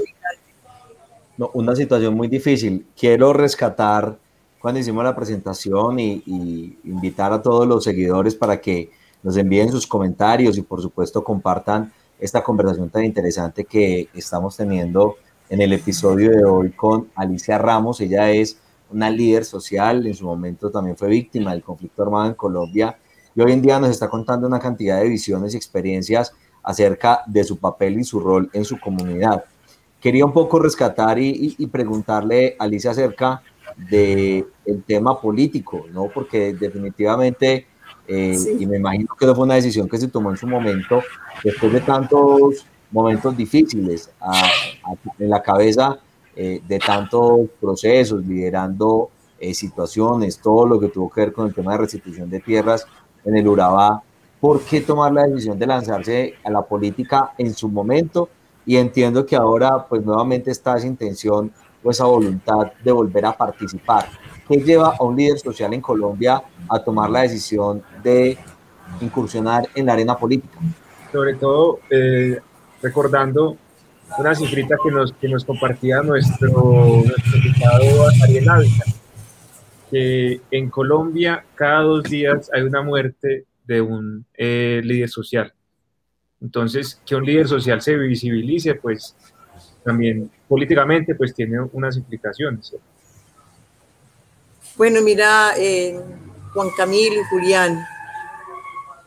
[1.38, 2.86] No, una situación muy difícil.
[2.96, 4.18] Quiero rescatar
[4.60, 8.92] cuando hicimos la presentación y, y, invitar a todos los seguidores para que
[9.24, 15.16] nos envíen sus comentarios y por supuesto compartan esta conversación tan interesante que estamos teniendo
[15.50, 18.00] en el episodio de hoy con Alicia Ramos.
[18.00, 18.58] Ella es
[18.90, 22.98] una líder social, en su momento también fue víctima del conflicto armado en Colombia
[23.36, 27.44] y hoy en día nos está contando una cantidad de visiones y experiencias acerca de
[27.44, 29.44] su papel y su rol en su comunidad.
[30.04, 33.42] Quería un poco rescatar y, preguntarle a Alicia acerca
[33.90, 36.10] del el tema político, ¿no?
[36.14, 37.68] Porque definitivamente,
[38.06, 41.02] eh, y me imagino que no fue una decisión que se tomó en su momento,
[41.42, 44.12] después de tantos momentos difíciles
[45.20, 45.98] en la cabeza
[46.36, 51.54] eh, de tantos procesos, liderando eh, situaciones, todo lo que tuvo que ver con el
[51.54, 52.86] tema de restitución de tierras
[53.24, 54.04] en el Urabá.
[54.42, 58.28] ¿Por qué tomar la decisión de lanzarse a la política en su momento?
[58.66, 61.52] Y entiendo que ahora, pues nuevamente está esa intención
[61.84, 64.08] o esa voluntad de volver a participar.
[64.48, 68.38] ¿Qué lleva a un líder social en Colombia a tomar la decisión de
[69.02, 70.60] incursionar en la arena política?
[71.12, 72.40] Sobre todo, eh,
[72.82, 73.58] recordando
[74.18, 78.86] una cifrita que nos, que nos compartía nuestro, nuestro invitado Ariel Ávila,
[79.90, 85.54] que en Colombia cada dos días hay una muerte de un eh, líder social.
[86.44, 89.16] Entonces, que un líder social se visibilice, pues
[89.82, 92.76] también políticamente, pues tiene unas implicaciones.
[94.76, 95.98] Bueno, mira, eh,
[96.54, 97.86] Juan Camilo Julián,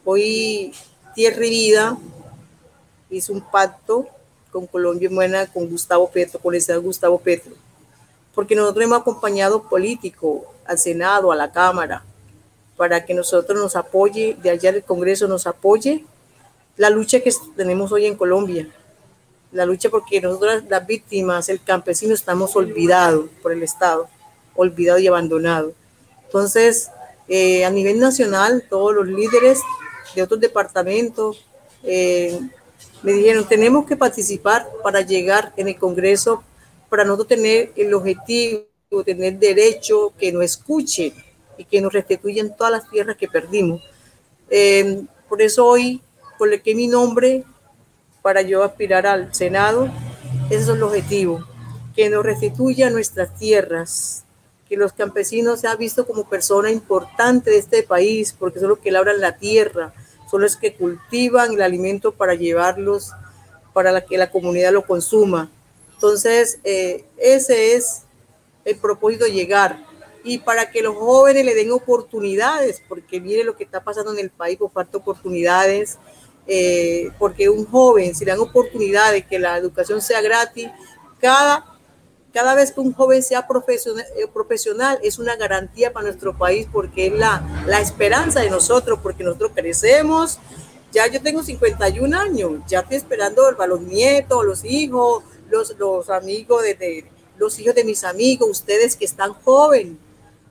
[0.05, 0.73] hoy
[1.15, 1.99] Tierra y Vida
[3.11, 4.07] hizo un pacto
[4.51, 7.53] con Colombia Buena, con Gustavo Petro, con el senador Gustavo Petro,
[8.35, 12.03] porque nosotros hemos acompañado políticos al Senado, a la Cámara,
[12.79, 16.05] para que nosotros nos apoye, de allá del Congreso nos apoye
[16.77, 18.69] la lucha que tenemos hoy en Colombia,
[19.53, 24.09] la lucha porque nosotros las víctimas, el campesino, estamos olvidados por el Estado,
[24.55, 25.73] olvidados y abandonados.
[26.25, 26.91] Entonces,
[27.29, 29.61] eh, a nivel nacional, todos los líderes
[30.15, 31.45] de otros departamentos,
[31.83, 32.39] eh,
[33.03, 36.43] me dijeron, tenemos que participar para llegar en el Congreso,
[36.89, 38.65] para nosotros tener el objetivo,
[39.05, 41.13] tener derecho, que nos escuchen
[41.57, 43.83] y que nos restituyan todas las tierras que perdimos.
[44.49, 46.01] Em, por eso hoy
[46.37, 47.45] coloqué mi nombre
[48.23, 49.89] para yo aspirar al Senado.
[50.51, 51.45] Ese es el objetivo,
[51.95, 54.25] que nos restituya nuestras tierras,
[54.69, 58.91] que los campesinos sean vistos como persona importante de este país, porque son los que
[58.91, 59.93] labran la tierra,
[60.31, 63.13] son los que cultivan el alimento para llevarlos,
[63.73, 65.51] para que la comunidad lo consuma.
[65.95, 68.03] Entonces, eh, ese es
[68.65, 69.85] el propósito, llegar.
[70.25, 74.19] Y para que los jóvenes le den oportunidades, porque mire lo que está pasando en
[74.19, 75.99] el país por falta de oportunidades,
[76.47, 80.69] eh, porque un joven, si le dan oportunidades, que la educación sea gratis,
[81.21, 81.77] cada
[82.37, 86.69] cada vez que un joven sea profesional, eh, profesional, es una garantía para nuestro país
[86.71, 90.39] porque es la, la esperanza de nosotros, porque nosotros crecemos.
[90.93, 96.11] Ya yo tengo 51 años, ya estoy esperando a los nietos, los hijos, los, los
[96.11, 99.99] amigos de, de, los hijos de mis amigos, ustedes que están joven,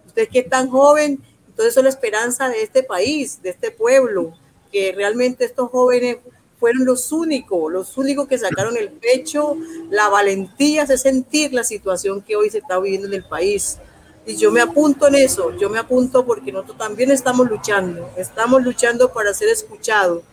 [0.08, 4.34] ustedes que están joven, entonces son la esperanza de este país, de este pueblo,
[4.76, 6.18] que realmente estos jóvenes
[6.60, 9.56] fueron los únicos, los únicos que sacaron el pecho,
[9.90, 13.78] la valentía de sentir la situación que hoy se está viviendo en el país.
[14.26, 18.62] Y yo me apunto en eso, yo me apunto porque nosotros también estamos luchando, estamos
[18.64, 20.24] luchando para ser escuchados.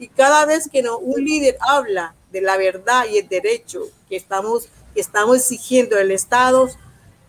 [0.00, 4.16] Y cada vez que no, un líder habla de la verdad y el derecho que
[4.16, 6.68] estamos, que estamos exigiendo del Estado,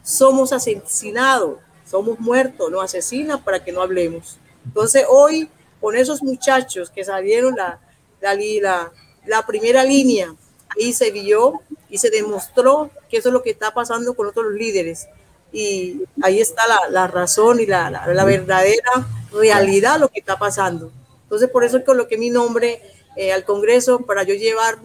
[0.02, 4.40] somos asesinados, somos muertos, nos asesinan para que no hablemos.
[4.66, 5.52] Entonces hoy,
[5.84, 7.78] con esos muchachos que salieron la,
[8.22, 8.90] la,
[9.26, 10.34] la, primera línea.
[10.70, 14.54] Ahí se vio y se demostró que eso es lo que está pasando con otros
[14.54, 15.10] líderes.
[15.52, 20.90] Y ahí está la, la razón y la, la, verdadera realidad lo que está pasando.
[21.24, 22.82] Entonces, por eso coloqué mi nombre
[23.18, 24.78] eh, al Congreso para yo llevar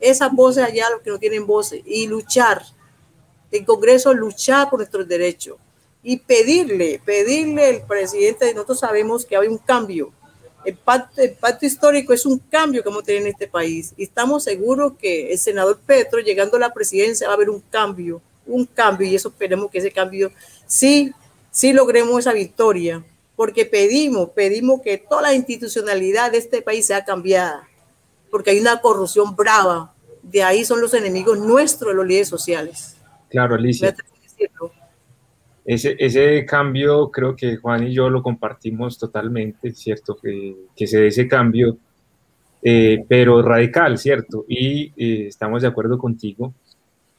[0.00, 2.62] esas voces allá los que no tienen voces y luchar.
[3.50, 5.58] El Congreso luchar por nuestros derechos
[6.02, 10.14] y pedirle, pedirle al presidente, nosotros sabemos que hay un cambio,
[10.66, 13.94] el pacto, histórico es un cambio que a tener en este país.
[13.96, 17.60] Y estamos seguros que el senador Petro, llegando a la presidencia, va a haber un
[17.60, 20.32] cambio, un cambio y eso esperemos que ese cambio
[20.66, 21.12] sí,
[21.50, 23.04] sí logremos esa victoria,
[23.36, 27.68] porque pedimos, pedimos que toda la institucionalidad de este país sea cambiada,
[28.30, 32.96] porque hay una corrupción brava, de ahí son los enemigos nuestros, los líderes sociales.
[33.28, 33.94] Claro, Alicia.
[35.66, 40.16] Ese, ese cambio creo que Juan y yo lo compartimos totalmente, ¿cierto?
[40.16, 41.76] Que, que se dé ese cambio,
[42.62, 44.44] eh, pero radical, ¿cierto?
[44.48, 46.54] Y eh, estamos de acuerdo contigo.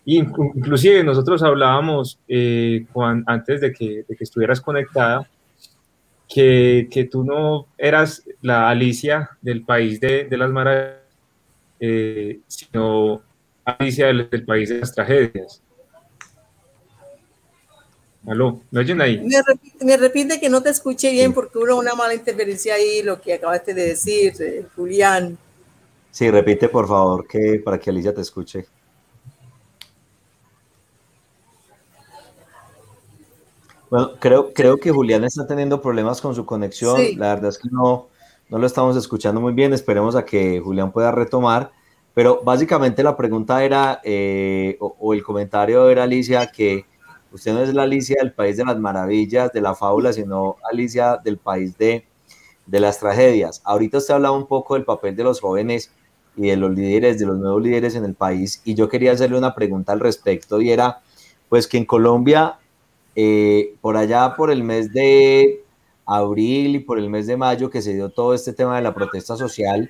[0.06, 5.30] inclusive nosotros hablábamos, eh, Juan, antes de que, de que estuvieras conectada,
[6.30, 11.02] que, que, tú no eras la Alicia del país de, de las maravillas,
[12.48, 13.22] sino
[13.66, 15.62] Alicia del, del país de las tragedias.
[18.28, 19.26] Aló, ¿me oyen ahí?
[19.80, 23.36] Me repite, que no te escuché bien porque hubo una mala interferencia ahí, lo que
[23.36, 25.38] acabaste de decir, eh, Julián.
[26.12, 28.66] Sí, repite por favor que para que Alicia te escuche.
[33.90, 37.00] Bueno, creo, creo que Julián está teniendo problemas con su conexión.
[37.16, 38.08] La verdad es que no,
[38.50, 39.72] no lo estamos escuchando muy bien.
[39.72, 41.72] Esperemos a que Julián pueda retomar.
[42.14, 46.86] Pero básicamente la pregunta era, eh, o, o, el comentario era, Alicia, que
[47.32, 51.18] Usted no es la Alicia del país de las maravillas, de la fábula, sino Alicia
[51.24, 52.06] del país de,
[52.66, 53.62] de las tragedias.
[53.66, 55.92] Ahorita usted hablaba un poco del papel de los jóvenes
[56.36, 59.38] y de los líderes, de los nuevos líderes en el país, y yo quería hacerle
[59.38, 61.02] una pregunta al respecto, y era,
[61.50, 62.60] pues que en Colombia,
[63.16, 65.64] eh, por allá por el mes de
[66.06, 68.94] abril y por el mes de mayo que se dio todo este tema de la
[68.94, 69.90] protesta social,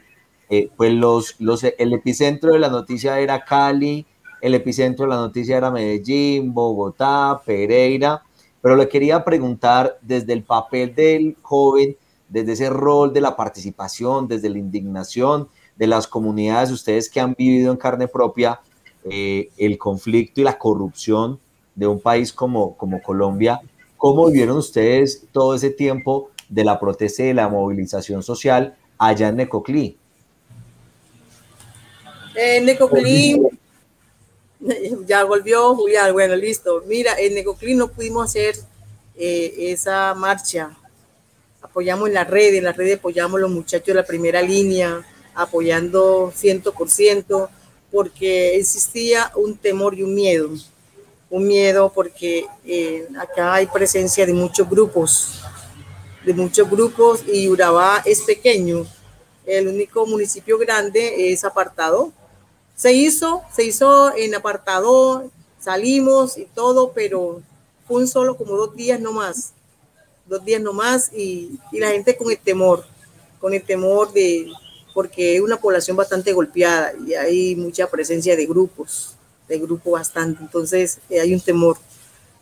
[0.50, 4.06] eh, pues los, los, el epicentro de la noticia era Cali,
[4.42, 8.24] el epicentro de la noticia era Medellín, Bogotá, Pereira,
[8.62, 11.96] pero le quería preguntar desde el papel del joven,
[12.30, 17.36] desde ese rol de la participación, desde la indignación de las comunidades, ustedes que han
[17.38, 18.60] vivido en carne propia
[19.10, 21.40] eh, el conflicto y la corrupción
[21.76, 23.62] de un país como, como Colombia,
[23.96, 29.30] ¿cómo vivieron ustedes todo ese tiempo de la protesta y de la movilización social allá
[29.30, 29.98] en Necoclí?
[32.36, 33.40] En Necoclí
[35.06, 36.84] ya volvió Julián, bueno, listo.
[36.88, 38.56] Mira, en Necoclí no pudimos hacer
[39.16, 40.76] eh, esa marcha.
[41.62, 45.06] Apoyamos en la red, en la red apoyamos a los muchachos de la primera línea,
[45.36, 47.50] apoyando 100%,
[47.92, 50.50] porque existía un temor y un miedo.
[51.30, 55.42] Un miedo porque eh, acá hay presencia de muchos grupos,
[56.26, 58.86] de muchos grupos y Urabá es pequeño.
[59.46, 62.14] El único municipio grande es apartado,
[62.78, 67.42] se hizo, se hizo en apartado, salimos y todo, pero
[67.88, 69.52] fue un solo como dos días nomás,
[70.28, 72.86] dos días nomás y, y la gente con el temor,
[73.42, 74.48] con el temor de,
[74.94, 79.16] porque es una población bastante golpeada y hay mucha presencia de grupos,
[79.48, 81.78] de grupos bastante, entonces eh, hay un temor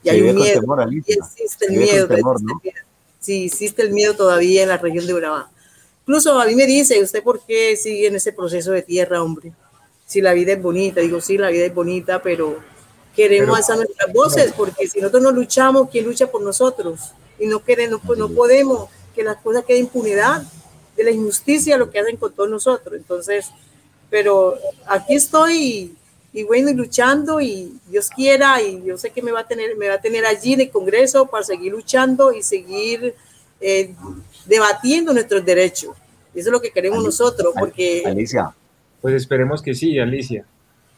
[0.04, 0.62] y hay un miedo.
[0.90, 2.08] y existe el miedo,
[3.22, 5.50] Sí, existe el miedo todavía en la región de Urabá.
[6.02, 9.52] Incluso a mí me dice, ¿usted por qué sigue en ese proceso de tierra, hombre?
[10.06, 12.60] Si la vida es bonita, digo, sí, la vida es bonita, pero
[13.16, 17.14] queremos alzar nuestras voces, porque si nosotros no luchamos, ¿quién lucha por nosotros?
[17.40, 20.44] Y no queremos, pues no podemos que las cosas queden impunidad
[20.96, 22.96] de la injusticia, lo que hacen con todos nosotros.
[22.96, 23.48] Entonces,
[24.10, 25.96] pero aquí estoy
[26.34, 29.76] y, bueno, y luchando y Dios quiera y yo sé que me va a tener,
[29.78, 33.16] me va a tener allí en el Congreso para seguir luchando y seguir
[33.62, 33.94] eh,
[34.46, 35.96] debatiendo nuestros derechos.
[36.34, 38.04] Eso es lo que queremos nosotros, porque...
[38.06, 38.54] Alicia.
[39.02, 40.46] Pues esperemos que sí, Alicia.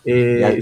[0.05, 0.59] Eh,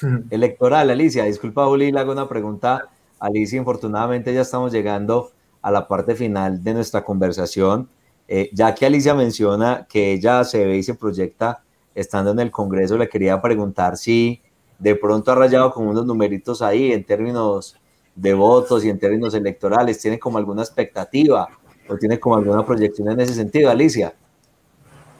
[0.30, 1.24] electoral, Alicia.
[1.24, 2.88] Disculpa, Juli, le hago una pregunta.
[3.18, 5.30] Alicia, infortunadamente ya estamos llegando
[5.60, 7.88] a la parte final de nuestra conversación.
[8.28, 11.62] Eh, ya que Alicia menciona que ella se ve y se proyecta
[11.94, 14.40] estando en el Congreso, le quería preguntar si
[14.78, 17.76] de pronto ha rayado con unos numeritos ahí en términos
[18.14, 21.48] de votos y en términos electorales, ¿tiene como alguna expectativa
[21.88, 24.14] o tiene como alguna proyección en ese sentido, Alicia?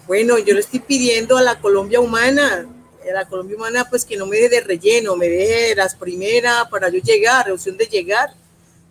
[0.06, 2.66] Bueno, yo le estoy pidiendo a la Colombia Humana,
[3.08, 6.68] a la Colombia Humana, pues que no me deje de relleno, me deje las primeras
[6.68, 8.34] para yo llegar, opción de llegar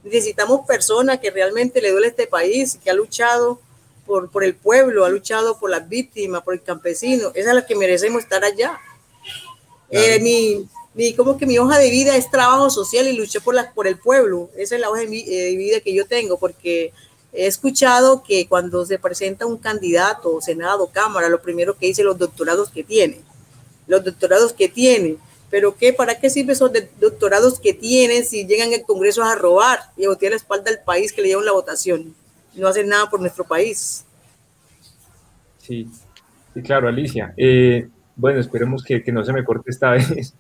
[0.03, 3.61] Necesitamos personas que realmente le duele a este país, que ha luchado
[4.05, 7.31] por, por el pueblo, ha luchado por las víctimas, por el campesino.
[7.35, 8.79] Esa es la que merecemos estar allá.
[9.91, 13.53] Eh, mi, mi, como que mi hoja de vida es trabajo social y luché por,
[13.53, 14.49] la, por el pueblo.
[14.57, 16.93] Esa es la hoja de, eh, vida que yo tengo, porque
[17.33, 22.17] he escuchado que cuando se presenta un candidato, Senado, Cámara, lo primero que dice los
[22.17, 23.21] doctorados que tiene.
[23.87, 25.17] Los doctorados que tiene
[25.51, 25.91] pero ¿qué?
[25.91, 30.07] ¿Para qué sirven esos doctorados que tienen si llegan al Congreso a robar y a
[30.07, 32.15] botear la espalda al país que le llevan la votación?
[32.55, 34.05] No hacen nada por nuestro país.
[35.57, 35.89] Sí,
[36.53, 37.33] sí claro, Alicia.
[37.35, 40.33] Eh, bueno, esperemos que, no se me corte esta vez.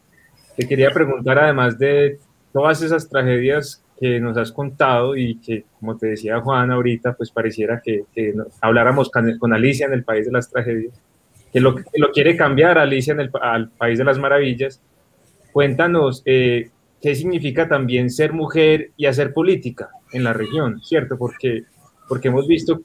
[0.55, 2.17] Te quería preguntar, además de
[2.53, 7.31] todas esas tragedias que nos has contado y que, como te decía Juan ahorita, pues
[7.31, 10.93] pareciera que, que habláramos con, con, Alicia en el País de las Tragedias,
[11.53, 14.81] que lo, que lo quiere cambiar Alicia en el al País de las Maravillas,
[15.51, 16.69] Cuéntanos eh,
[17.01, 21.17] qué significa también ser mujer y hacer política en la región, ¿cierto?
[21.17, 21.63] Porque,
[22.07, 22.81] porque hemos visto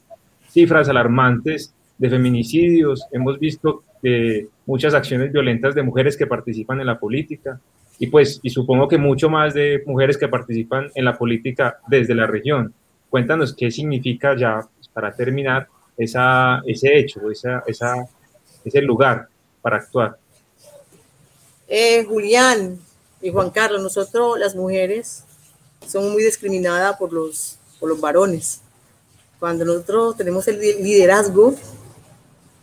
[0.49, 6.87] cifras alarmantes de feminicidios, hemos visto eh, muchas acciones violentas de mujeres que participan en
[6.87, 7.59] la política
[7.99, 12.15] y pues y supongo que mucho más de mujeres que participan en la política desde
[12.15, 12.73] la región.
[13.09, 15.67] Cuéntanos qué significa ya, pues, para terminar,
[15.97, 18.07] esa, ese hecho, esa, esa,
[18.63, 19.27] ese lugar
[19.61, 20.17] para actuar.
[21.67, 22.79] Eh, Julián
[23.21, 25.23] y Juan Carlos, nosotros las mujeres
[25.85, 28.61] somos muy discriminadas por los, por los varones.
[29.39, 31.55] Cuando nosotros tenemos el liderazgo,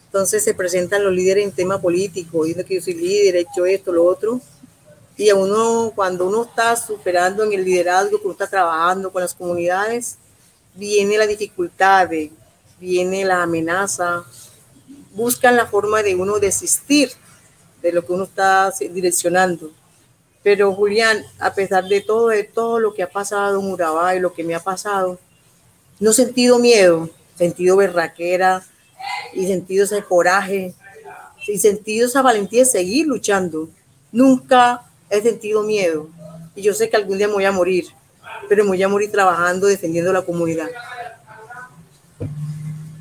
[0.07, 3.67] entonces se presentan los líderes en tema político, diciendo que yo soy líder, he hecho
[3.67, 4.41] esto, lo otro.
[5.17, 10.19] Y uno, cuando uno está superando en el liderazgo, cuando está trabajando con las comunidades,
[10.75, 12.09] viene la dificultad,
[12.81, 14.25] viene la amenaza,
[15.13, 17.11] buscan la forma de uno desistir
[17.81, 19.71] de lo que uno está direccionando.
[20.43, 24.21] Pero Julián, a pesar de todo, de todo lo que ha pasado en Urabá y
[24.21, 25.19] lo que me ha pasado,
[26.01, 28.65] no he sentido miedo, sentido berraquera
[29.33, 30.75] y sentido ese coraje
[31.47, 33.69] y sentido esa valentía de seguir luchando.
[34.11, 34.83] Nunca
[35.17, 36.09] he sentido miedo
[36.55, 37.87] y yo sé que algún día me voy a morir,
[38.49, 40.69] pero me voy a morir trabajando, defendiendo la comunidad.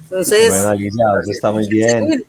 [0.04, 2.26] Entonces, bueno, Alicia, está muy bien.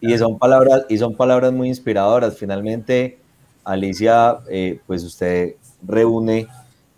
[0.00, 2.36] Y, son palabras, y son palabras muy inspiradoras.
[2.36, 3.18] Finalmente,
[3.64, 6.46] Alicia, eh, pues usted reúne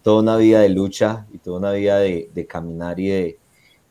[0.03, 3.39] toda una vida de lucha y toda una vida de, caminar y de,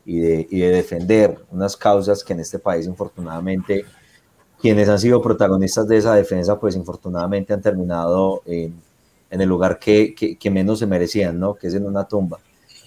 [0.04, 3.84] y de, y, de, defender unas causas que en este país, infortunadamente,
[4.60, 8.74] quienes han sido protagonistas de esa defensa, pues infortunadamente han terminado en,
[9.30, 11.54] en el lugar que, que, que, menos se merecían, ¿no?
[11.54, 12.38] Que es en una tumba.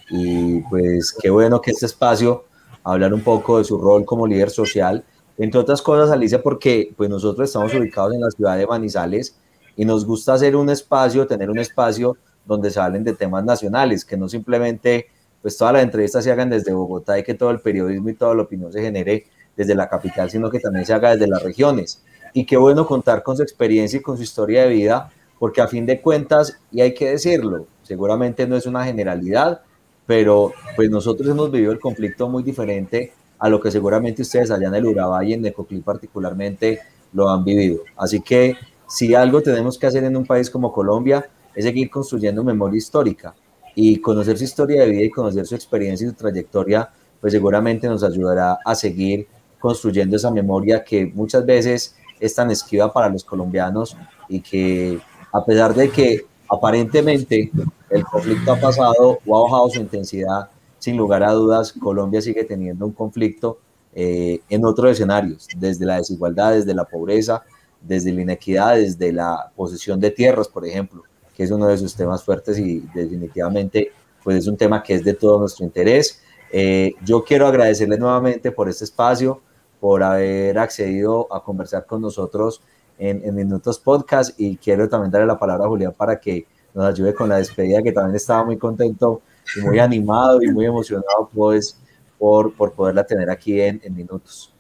[0.09, 2.45] Y pues qué bueno que este espacio,
[2.83, 5.03] hablar un poco de su rol como líder social,
[5.37, 9.35] entre otras cosas, Alicia, porque pues nosotros estamos ubicados en la ciudad de Manizales
[9.75, 14.03] y nos gusta hacer un espacio, tener un espacio donde se hablen de temas nacionales,
[14.03, 15.07] que no simplemente
[15.41, 18.35] pues todas las entrevistas se hagan desde Bogotá y que todo el periodismo y toda
[18.35, 19.25] la opinión se genere
[19.61, 22.01] desde la capital, sino que también se haga desde las regiones.
[22.33, 25.67] Y qué bueno contar con su experiencia y con su historia de vida, porque a
[25.67, 29.61] fin de cuentas, y hay que decirlo, seguramente no es una generalidad,
[30.05, 34.67] pero pues nosotros hemos vivido el conflicto muy diferente a lo que seguramente ustedes allá
[34.67, 36.79] en el Urabá y en Necoclí particularmente
[37.13, 37.81] lo han vivido.
[37.97, 38.55] Así que
[38.87, 43.33] si algo tenemos que hacer en un país como Colombia es seguir construyendo memoria histórica
[43.73, 46.89] y conocer su historia de vida y conocer su experiencia y su trayectoria
[47.21, 49.27] pues seguramente nos ayudará a seguir
[49.61, 53.95] construyendo esa memoria que muchas veces es tan esquiva para los colombianos
[54.27, 54.99] y que
[55.31, 57.49] a pesar de que aparentemente
[57.89, 60.49] el conflicto ha pasado o ha bajado su intensidad,
[60.79, 63.59] sin lugar a dudas, Colombia sigue teniendo un conflicto
[63.93, 67.43] eh, en otros escenarios, desde la desigualdad, desde la pobreza,
[67.81, 71.03] desde la inequidad, desde la posesión de tierras, por ejemplo,
[71.35, 73.91] que es uno de sus temas fuertes y definitivamente
[74.23, 76.21] pues es un tema que es de todo nuestro interés.
[76.51, 79.41] Eh, yo quiero agradecerle nuevamente por este espacio,
[79.81, 82.61] por haber accedido a conversar con nosotros
[82.99, 86.85] en, en, Minutos Podcast y quiero también darle la palabra a Julián para que nos
[86.85, 89.23] ayude con la despedida, que también estaba muy contento
[89.57, 91.79] y muy animado y muy emocionado pues,
[92.19, 94.53] por, por poderla tener aquí en, en Minutos.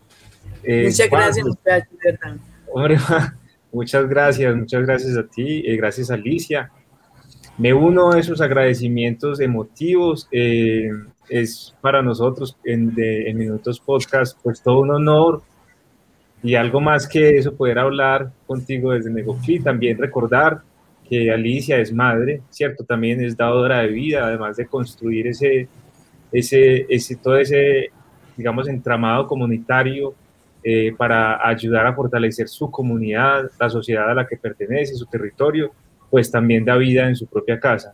[0.63, 1.97] Eh, muchas gracias, muchachos.
[2.73, 2.97] Hombre,
[3.71, 6.71] muchas gracias, muchas gracias a ti, eh, gracias Alicia.
[7.59, 10.27] Me uno a esos agradecimientos emotivos.
[10.31, 10.89] Eh,
[11.31, 12.93] es para nosotros en,
[13.37, 15.41] Minutos Podcast, pues todo un honor
[16.43, 19.61] y algo más que eso, poder hablar contigo desde Negoclí.
[19.61, 20.61] También recordar
[21.07, 22.83] que Alicia es madre, ¿cierto?
[22.83, 25.69] También es dadora de vida, además de construir ese,
[26.33, 27.91] ese, ese todo ese,
[28.35, 30.13] digamos, entramado comunitario
[30.63, 35.71] eh, para ayudar a fortalecer su comunidad, la sociedad a la que pertenece, su territorio,
[36.09, 37.93] pues también da vida en su propia casa.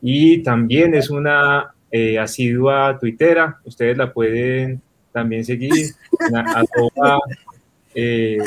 [0.00, 4.82] Y también es una eh, asidua tuitera, ustedes la pueden
[5.12, 5.94] también seguir,
[6.34, 7.18] arroba,
[7.94, 8.38] eh,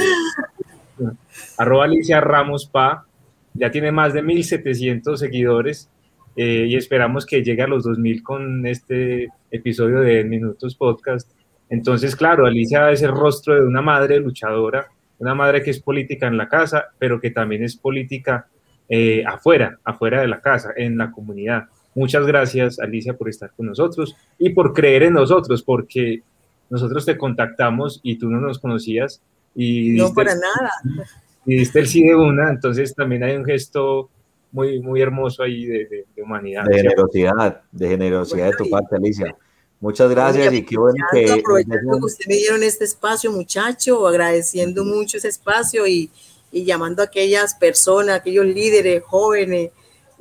[1.58, 3.06] arroba Alicia Ramos Pa,
[3.54, 5.90] ya tiene más de 1.700 seguidores
[6.36, 11.30] eh, y esperamos que llegue a los 2.000 con este episodio de Minutos Podcast.
[11.70, 14.88] Entonces, claro, Alicia es el rostro de una madre luchadora,
[15.20, 18.48] una madre que es política en la casa, pero que también es política
[18.90, 21.66] eh, afuera, afuera de la casa, en la comunidad.
[21.94, 26.24] Muchas gracias, Alicia, por estar con nosotros y por creer en nosotros, porque
[26.70, 29.22] nosotros te contactamos y tú no nos conocías.
[29.56, 30.72] Y no, para nada.
[31.44, 34.12] Y diste el sí de una, entonces también hay un gesto
[34.52, 36.66] muy, muy hermoso ahí de, humanidad.
[36.66, 39.36] De generosidad, de generosidad de tu parte, Alicia.
[39.80, 41.32] Muchas gracias y qué bueno que...
[41.32, 46.12] Aprovechando que usted me dieron este espacio, muchacho, agradeciendo mucho ese espacio y,
[46.52, 49.72] y llamando a aquellas personas, aquellos líderes jóvenes,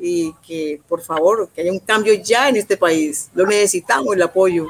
[0.00, 3.28] y que por favor, que haya un cambio ya en este país.
[3.34, 4.66] Lo necesitamos, el apoyo.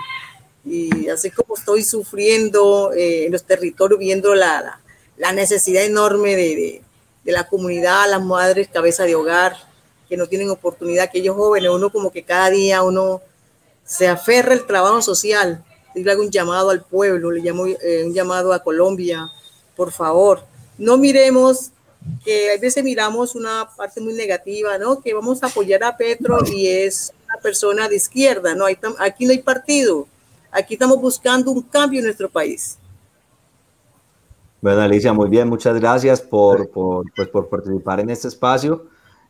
[0.64, 4.80] Y así como estoy sufriendo eh, en los territorios, viendo la,
[5.16, 6.82] la, necesidad enorme de,
[7.24, 9.56] de, la comunidad, las madres cabeza de hogar,
[10.08, 13.22] que no tienen oportunidad, aquellos jóvenes, uno como que cada día uno
[13.84, 15.64] se aferra al trabajo social.
[15.94, 19.30] Le hago un llamado al pueblo, le llamo eh, un llamado a Colombia,
[19.76, 20.44] por favor,
[20.76, 21.70] no miremos
[22.24, 25.01] que a veces miramos una parte muy negativa, ¿no?
[25.01, 28.66] Que vamos a apoyar a Petro y es una persona de izquierda, ¿no?
[28.98, 30.07] Aquí no hay partido,
[30.51, 32.76] aquí estamos buscando un cambio en nuestro país.
[34.61, 38.86] Bueno, Alicia, muy bien, muchas gracias por, por, pues, por participar en este espacio.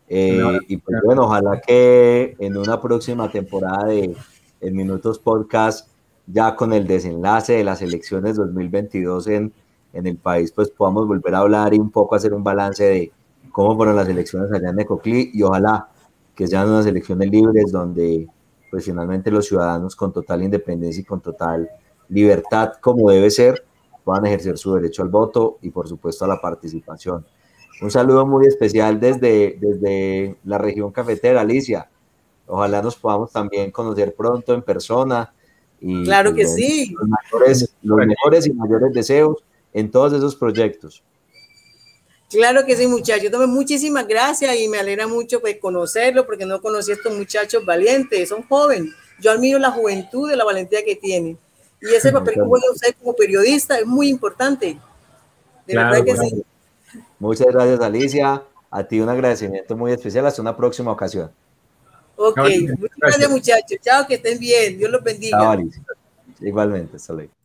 [0.09, 4.17] Eh, y pues bueno, ojalá que en una próxima temporada de
[4.61, 5.89] en Minutos Podcast,
[6.27, 9.53] ya con el desenlace de las elecciones 2022 en,
[9.93, 13.13] en el país, pues podamos volver a hablar y un poco hacer un balance de
[13.51, 15.89] cómo fueron las elecciones allá en Necoclí y ojalá
[16.35, 18.29] que sean unas elecciones libres donde
[18.71, 21.69] pues finalmente los ciudadanos con total independencia y con total
[22.09, 23.65] libertad como debe ser
[24.05, 27.27] puedan ejercer su derecho al voto y por supuesto a la participación.
[27.83, 31.89] Un saludo muy especial desde, desde la región cafetera, Alicia.
[32.47, 35.33] Ojalá nos podamos también conocer pronto en persona.
[35.81, 36.95] Y, claro que sí.
[37.43, 39.43] Los los mejores y mayores deseos
[39.73, 41.03] en todos esos proyectos.
[42.31, 43.31] Claro que sí, muchachos.
[43.49, 48.29] Muchísimas gracias y me alegra mucho pues, conocerlo porque no conocí a estos muchachos valientes,
[48.29, 48.93] son jóvenes.
[49.21, 51.37] Yo admiro la juventud de la valentía que tienen.
[51.81, 54.79] Y ese papel que voy a usar como periodista es muy importante.
[55.67, 56.45] De verdad que sí.
[57.19, 58.43] Muchas gracias, Alicia.
[58.71, 60.27] A ti un agradecimiento muy especial.
[60.27, 61.31] Hasta una próxima ocasión.
[62.17, 62.39] Ok,
[62.79, 63.79] muchas gracias, muchachos.
[63.83, 64.79] Chao, que estén bien.
[64.79, 65.39] Dios los bendiga.
[65.39, 65.83] Chao, Alicia.
[66.41, 67.40] Igualmente, hasta luego.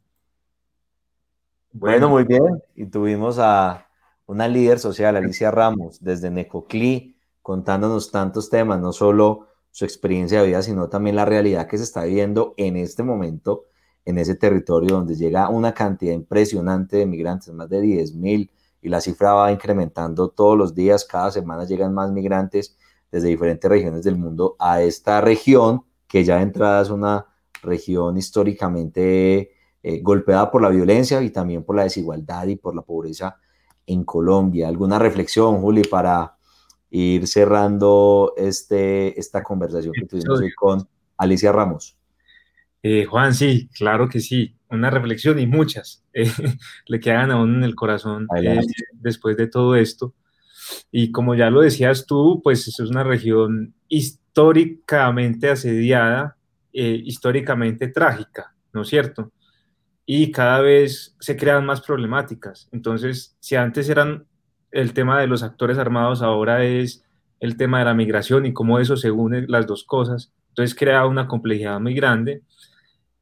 [1.77, 2.63] Bueno, muy bien.
[2.73, 3.85] Y tuvimos a
[4.27, 10.47] una líder social, Alicia Ramos, desde Necoclí, contándonos tantos temas, no solo su experiencia de
[10.47, 13.65] vida, sino también la realidad que se está viviendo en este momento
[14.05, 18.51] en ese territorio donde llega una cantidad impresionante de migrantes, más de 10 mil,
[18.81, 22.77] y la cifra va incrementando todos los días, cada semana llegan más migrantes
[23.11, 27.25] desde diferentes regiones del mundo a esta región, que ya de entrada es una
[27.61, 29.54] región históricamente
[29.87, 33.37] eh, golpeada por la violencia y también por la desigualdad y por la pobreza
[33.85, 34.67] en Colombia.
[34.67, 36.37] ¿Alguna reflexión, Juli, para
[36.89, 41.95] ir cerrando este, esta conversación que tuvimos hoy con Alicia Ramos?
[42.81, 46.31] Eh, Juan, sí, claro que sí, una reflexión y muchas eh,
[46.87, 48.27] le quedan aún en el corazón
[48.93, 50.15] después de todo esto.
[50.91, 56.37] Y como ya lo decías tú, pues es una región históricamente asediada,
[56.71, 59.31] históricamente trágica, ¿no es cierto?
[60.05, 62.69] Y cada vez se crean más problemáticas.
[62.71, 64.27] Entonces, si antes eran
[64.71, 67.03] el tema de los actores armados, ahora es
[67.39, 70.33] el tema de la migración y cómo eso se une las dos cosas.
[70.49, 72.43] Entonces crea una complejidad muy grande.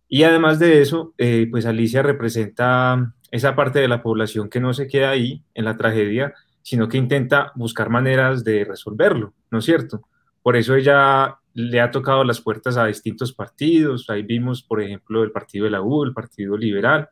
[0.07, 4.73] Y además de eso, eh, pues Alicia representa esa parte de la población que no
[4.73, 9.65] se queda ahí en la tragedia, sino que intenta buscar maneras de resolverlo, ¿no es
[9.65, 10.07] cierto?
[10.43, 14.09] Por eso ella le ha tocado las puertas a distintos partidos.
[14.09, 17.09] Ahí vimos, por ejemplo, el partido de la U, el Partido Liberal,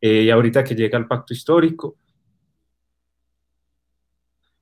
[0.00, 1.96] eh, y ahorita que llega el pacto histórico.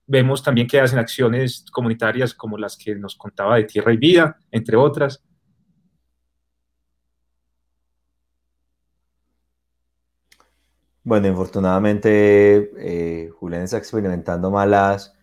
[0.07, 4.39] Vemos también que hacen acciones comunitarias como las que nos contaba de Tierra y Vida,
[4.51, 5.23] entre otras.
[11.03, 15.14] Bueno, infortunadamente eh, Julián está experimentando malas,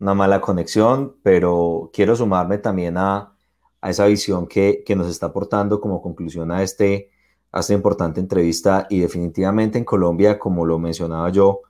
[0.00, 3.37] una mala conexión, pero quiero sumarme también a,
[3.82, 7.10] esa visión que, nos está aportando como conclusión a, este,
[7.52, 11.62] a esta importante entrevista y definitivamente en Colombia, como lo mencionaba yo,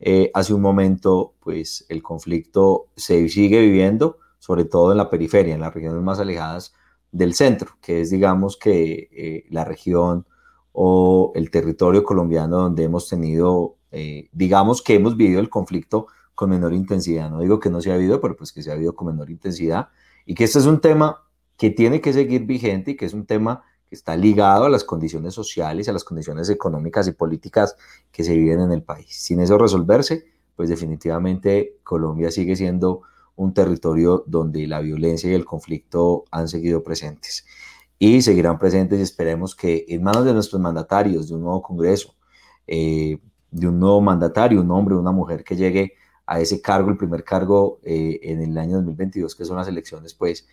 [0.00, 5.54] eh, hace un momento, pues el conflicto se sigue viviendo, sobre todo en la periferia,
[5.54, 6.74] en las regiones más alejadas
[7.10, 10.26] del centro, que es, digamos, que eh, la región
[10.72, 16.50] o el territorio colombiano donde hemos tenido, eh, digamos que hemos vivido el conflicto con
[16.50, 17.30] menor intensidad.
[17.30, 19.30] No digo que no se ha habido, pero pues que se ha habido con menor
[19.30, 19.88] intensidad
[20.26, 21.23] y que este es un tema
[21.56, 25.34] que tiene que seguir vigente y que es un tema está ligado a las condiciones
[25.34, 27.76] sociales, a las condiciones económicas y políticas
[28.12, 29.06] que se viven en el país.
[29.08, 30.24] Sin eso resolverse,
[30.56, 33.02] pues definitivamente Colombia sigue siendo
[33.36, 37.44] un territorio donde la violencia y el conflicto han seguido presentes
[37.98, 42.14] y seguirán presentes y esperemos que en manos de nuestros mandatarios, de un nuevo Congreso,
[42.66, 43.18] eh,
[43.50, 45.94] de un nuevo mandatario, un hombre, una mujer que llegue
[46.26, 50.14] a ese cargo, el primer cargo eh, en el año 2022, que son las elecciones,
[50.14, 50.46] pues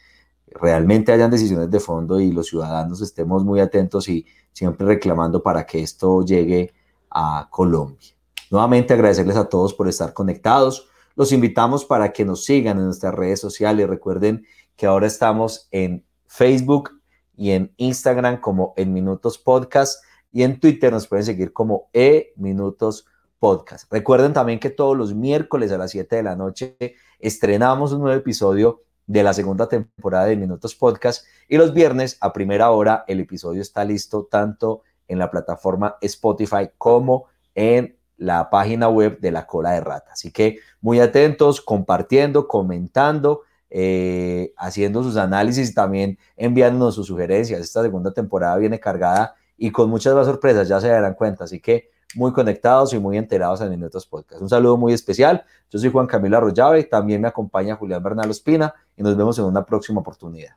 [0.52, 5.66] realmente hayan decisiones de fondo y los ciudadanos estemos muy atentos y siempre reclamando para
[5.66, 6.74] que esto llegue
[7.10, 8.10] a Colombia.
[8.50, 10.88] Nuevamente agradecerles a todos por estar conectados.
[11.16, 13.88] Los invitamos para que nos sigan en nuestras redes sociales.
[13.88, 14.46] Recuerden
[14.76, 17.02] que ahora estamos en Facebook
[17.36, 22.34] y en Instagram como En Minutos Podcast y en Twitter nos pueden seguir como E
[22.36, 23.06] Minutos
[23.40, 23.92] Podcast.
[23.92, 26.78] Recuerden también que todos los miércoles a las 7 de la noche
[27.20, 32.34] estrenamos un nuevo episodio de la segunda temporada de Minutos Podcast y los viernes a
[32.34, 37.26] primera hora el episodio está listo tanto en la plataforma Spotify como
[37.56, 40.12] en la página web de la cola de rata.
[40.14, 47.60] Así que muy atentos, compartiendo, comentando, eh, haciendo sus análisis y también enviándonos sus sugerencias.
[47.60, 51.46] Esta segunda temporada viene cargada y con muchas más sorpresas, ya se darán cuenta.
[51.46, 54.42] Así que muy conectados y muy enterados en Minutos Podcast.
[54.42, 55.44] Un saludo muy especial.
[55.70, 59.46] Yo soy Juan Camilo Arroyave, también me acompaña Julián Bernal Espina y nos vemos en
[59.46, 60.56] una próxima oportunidad.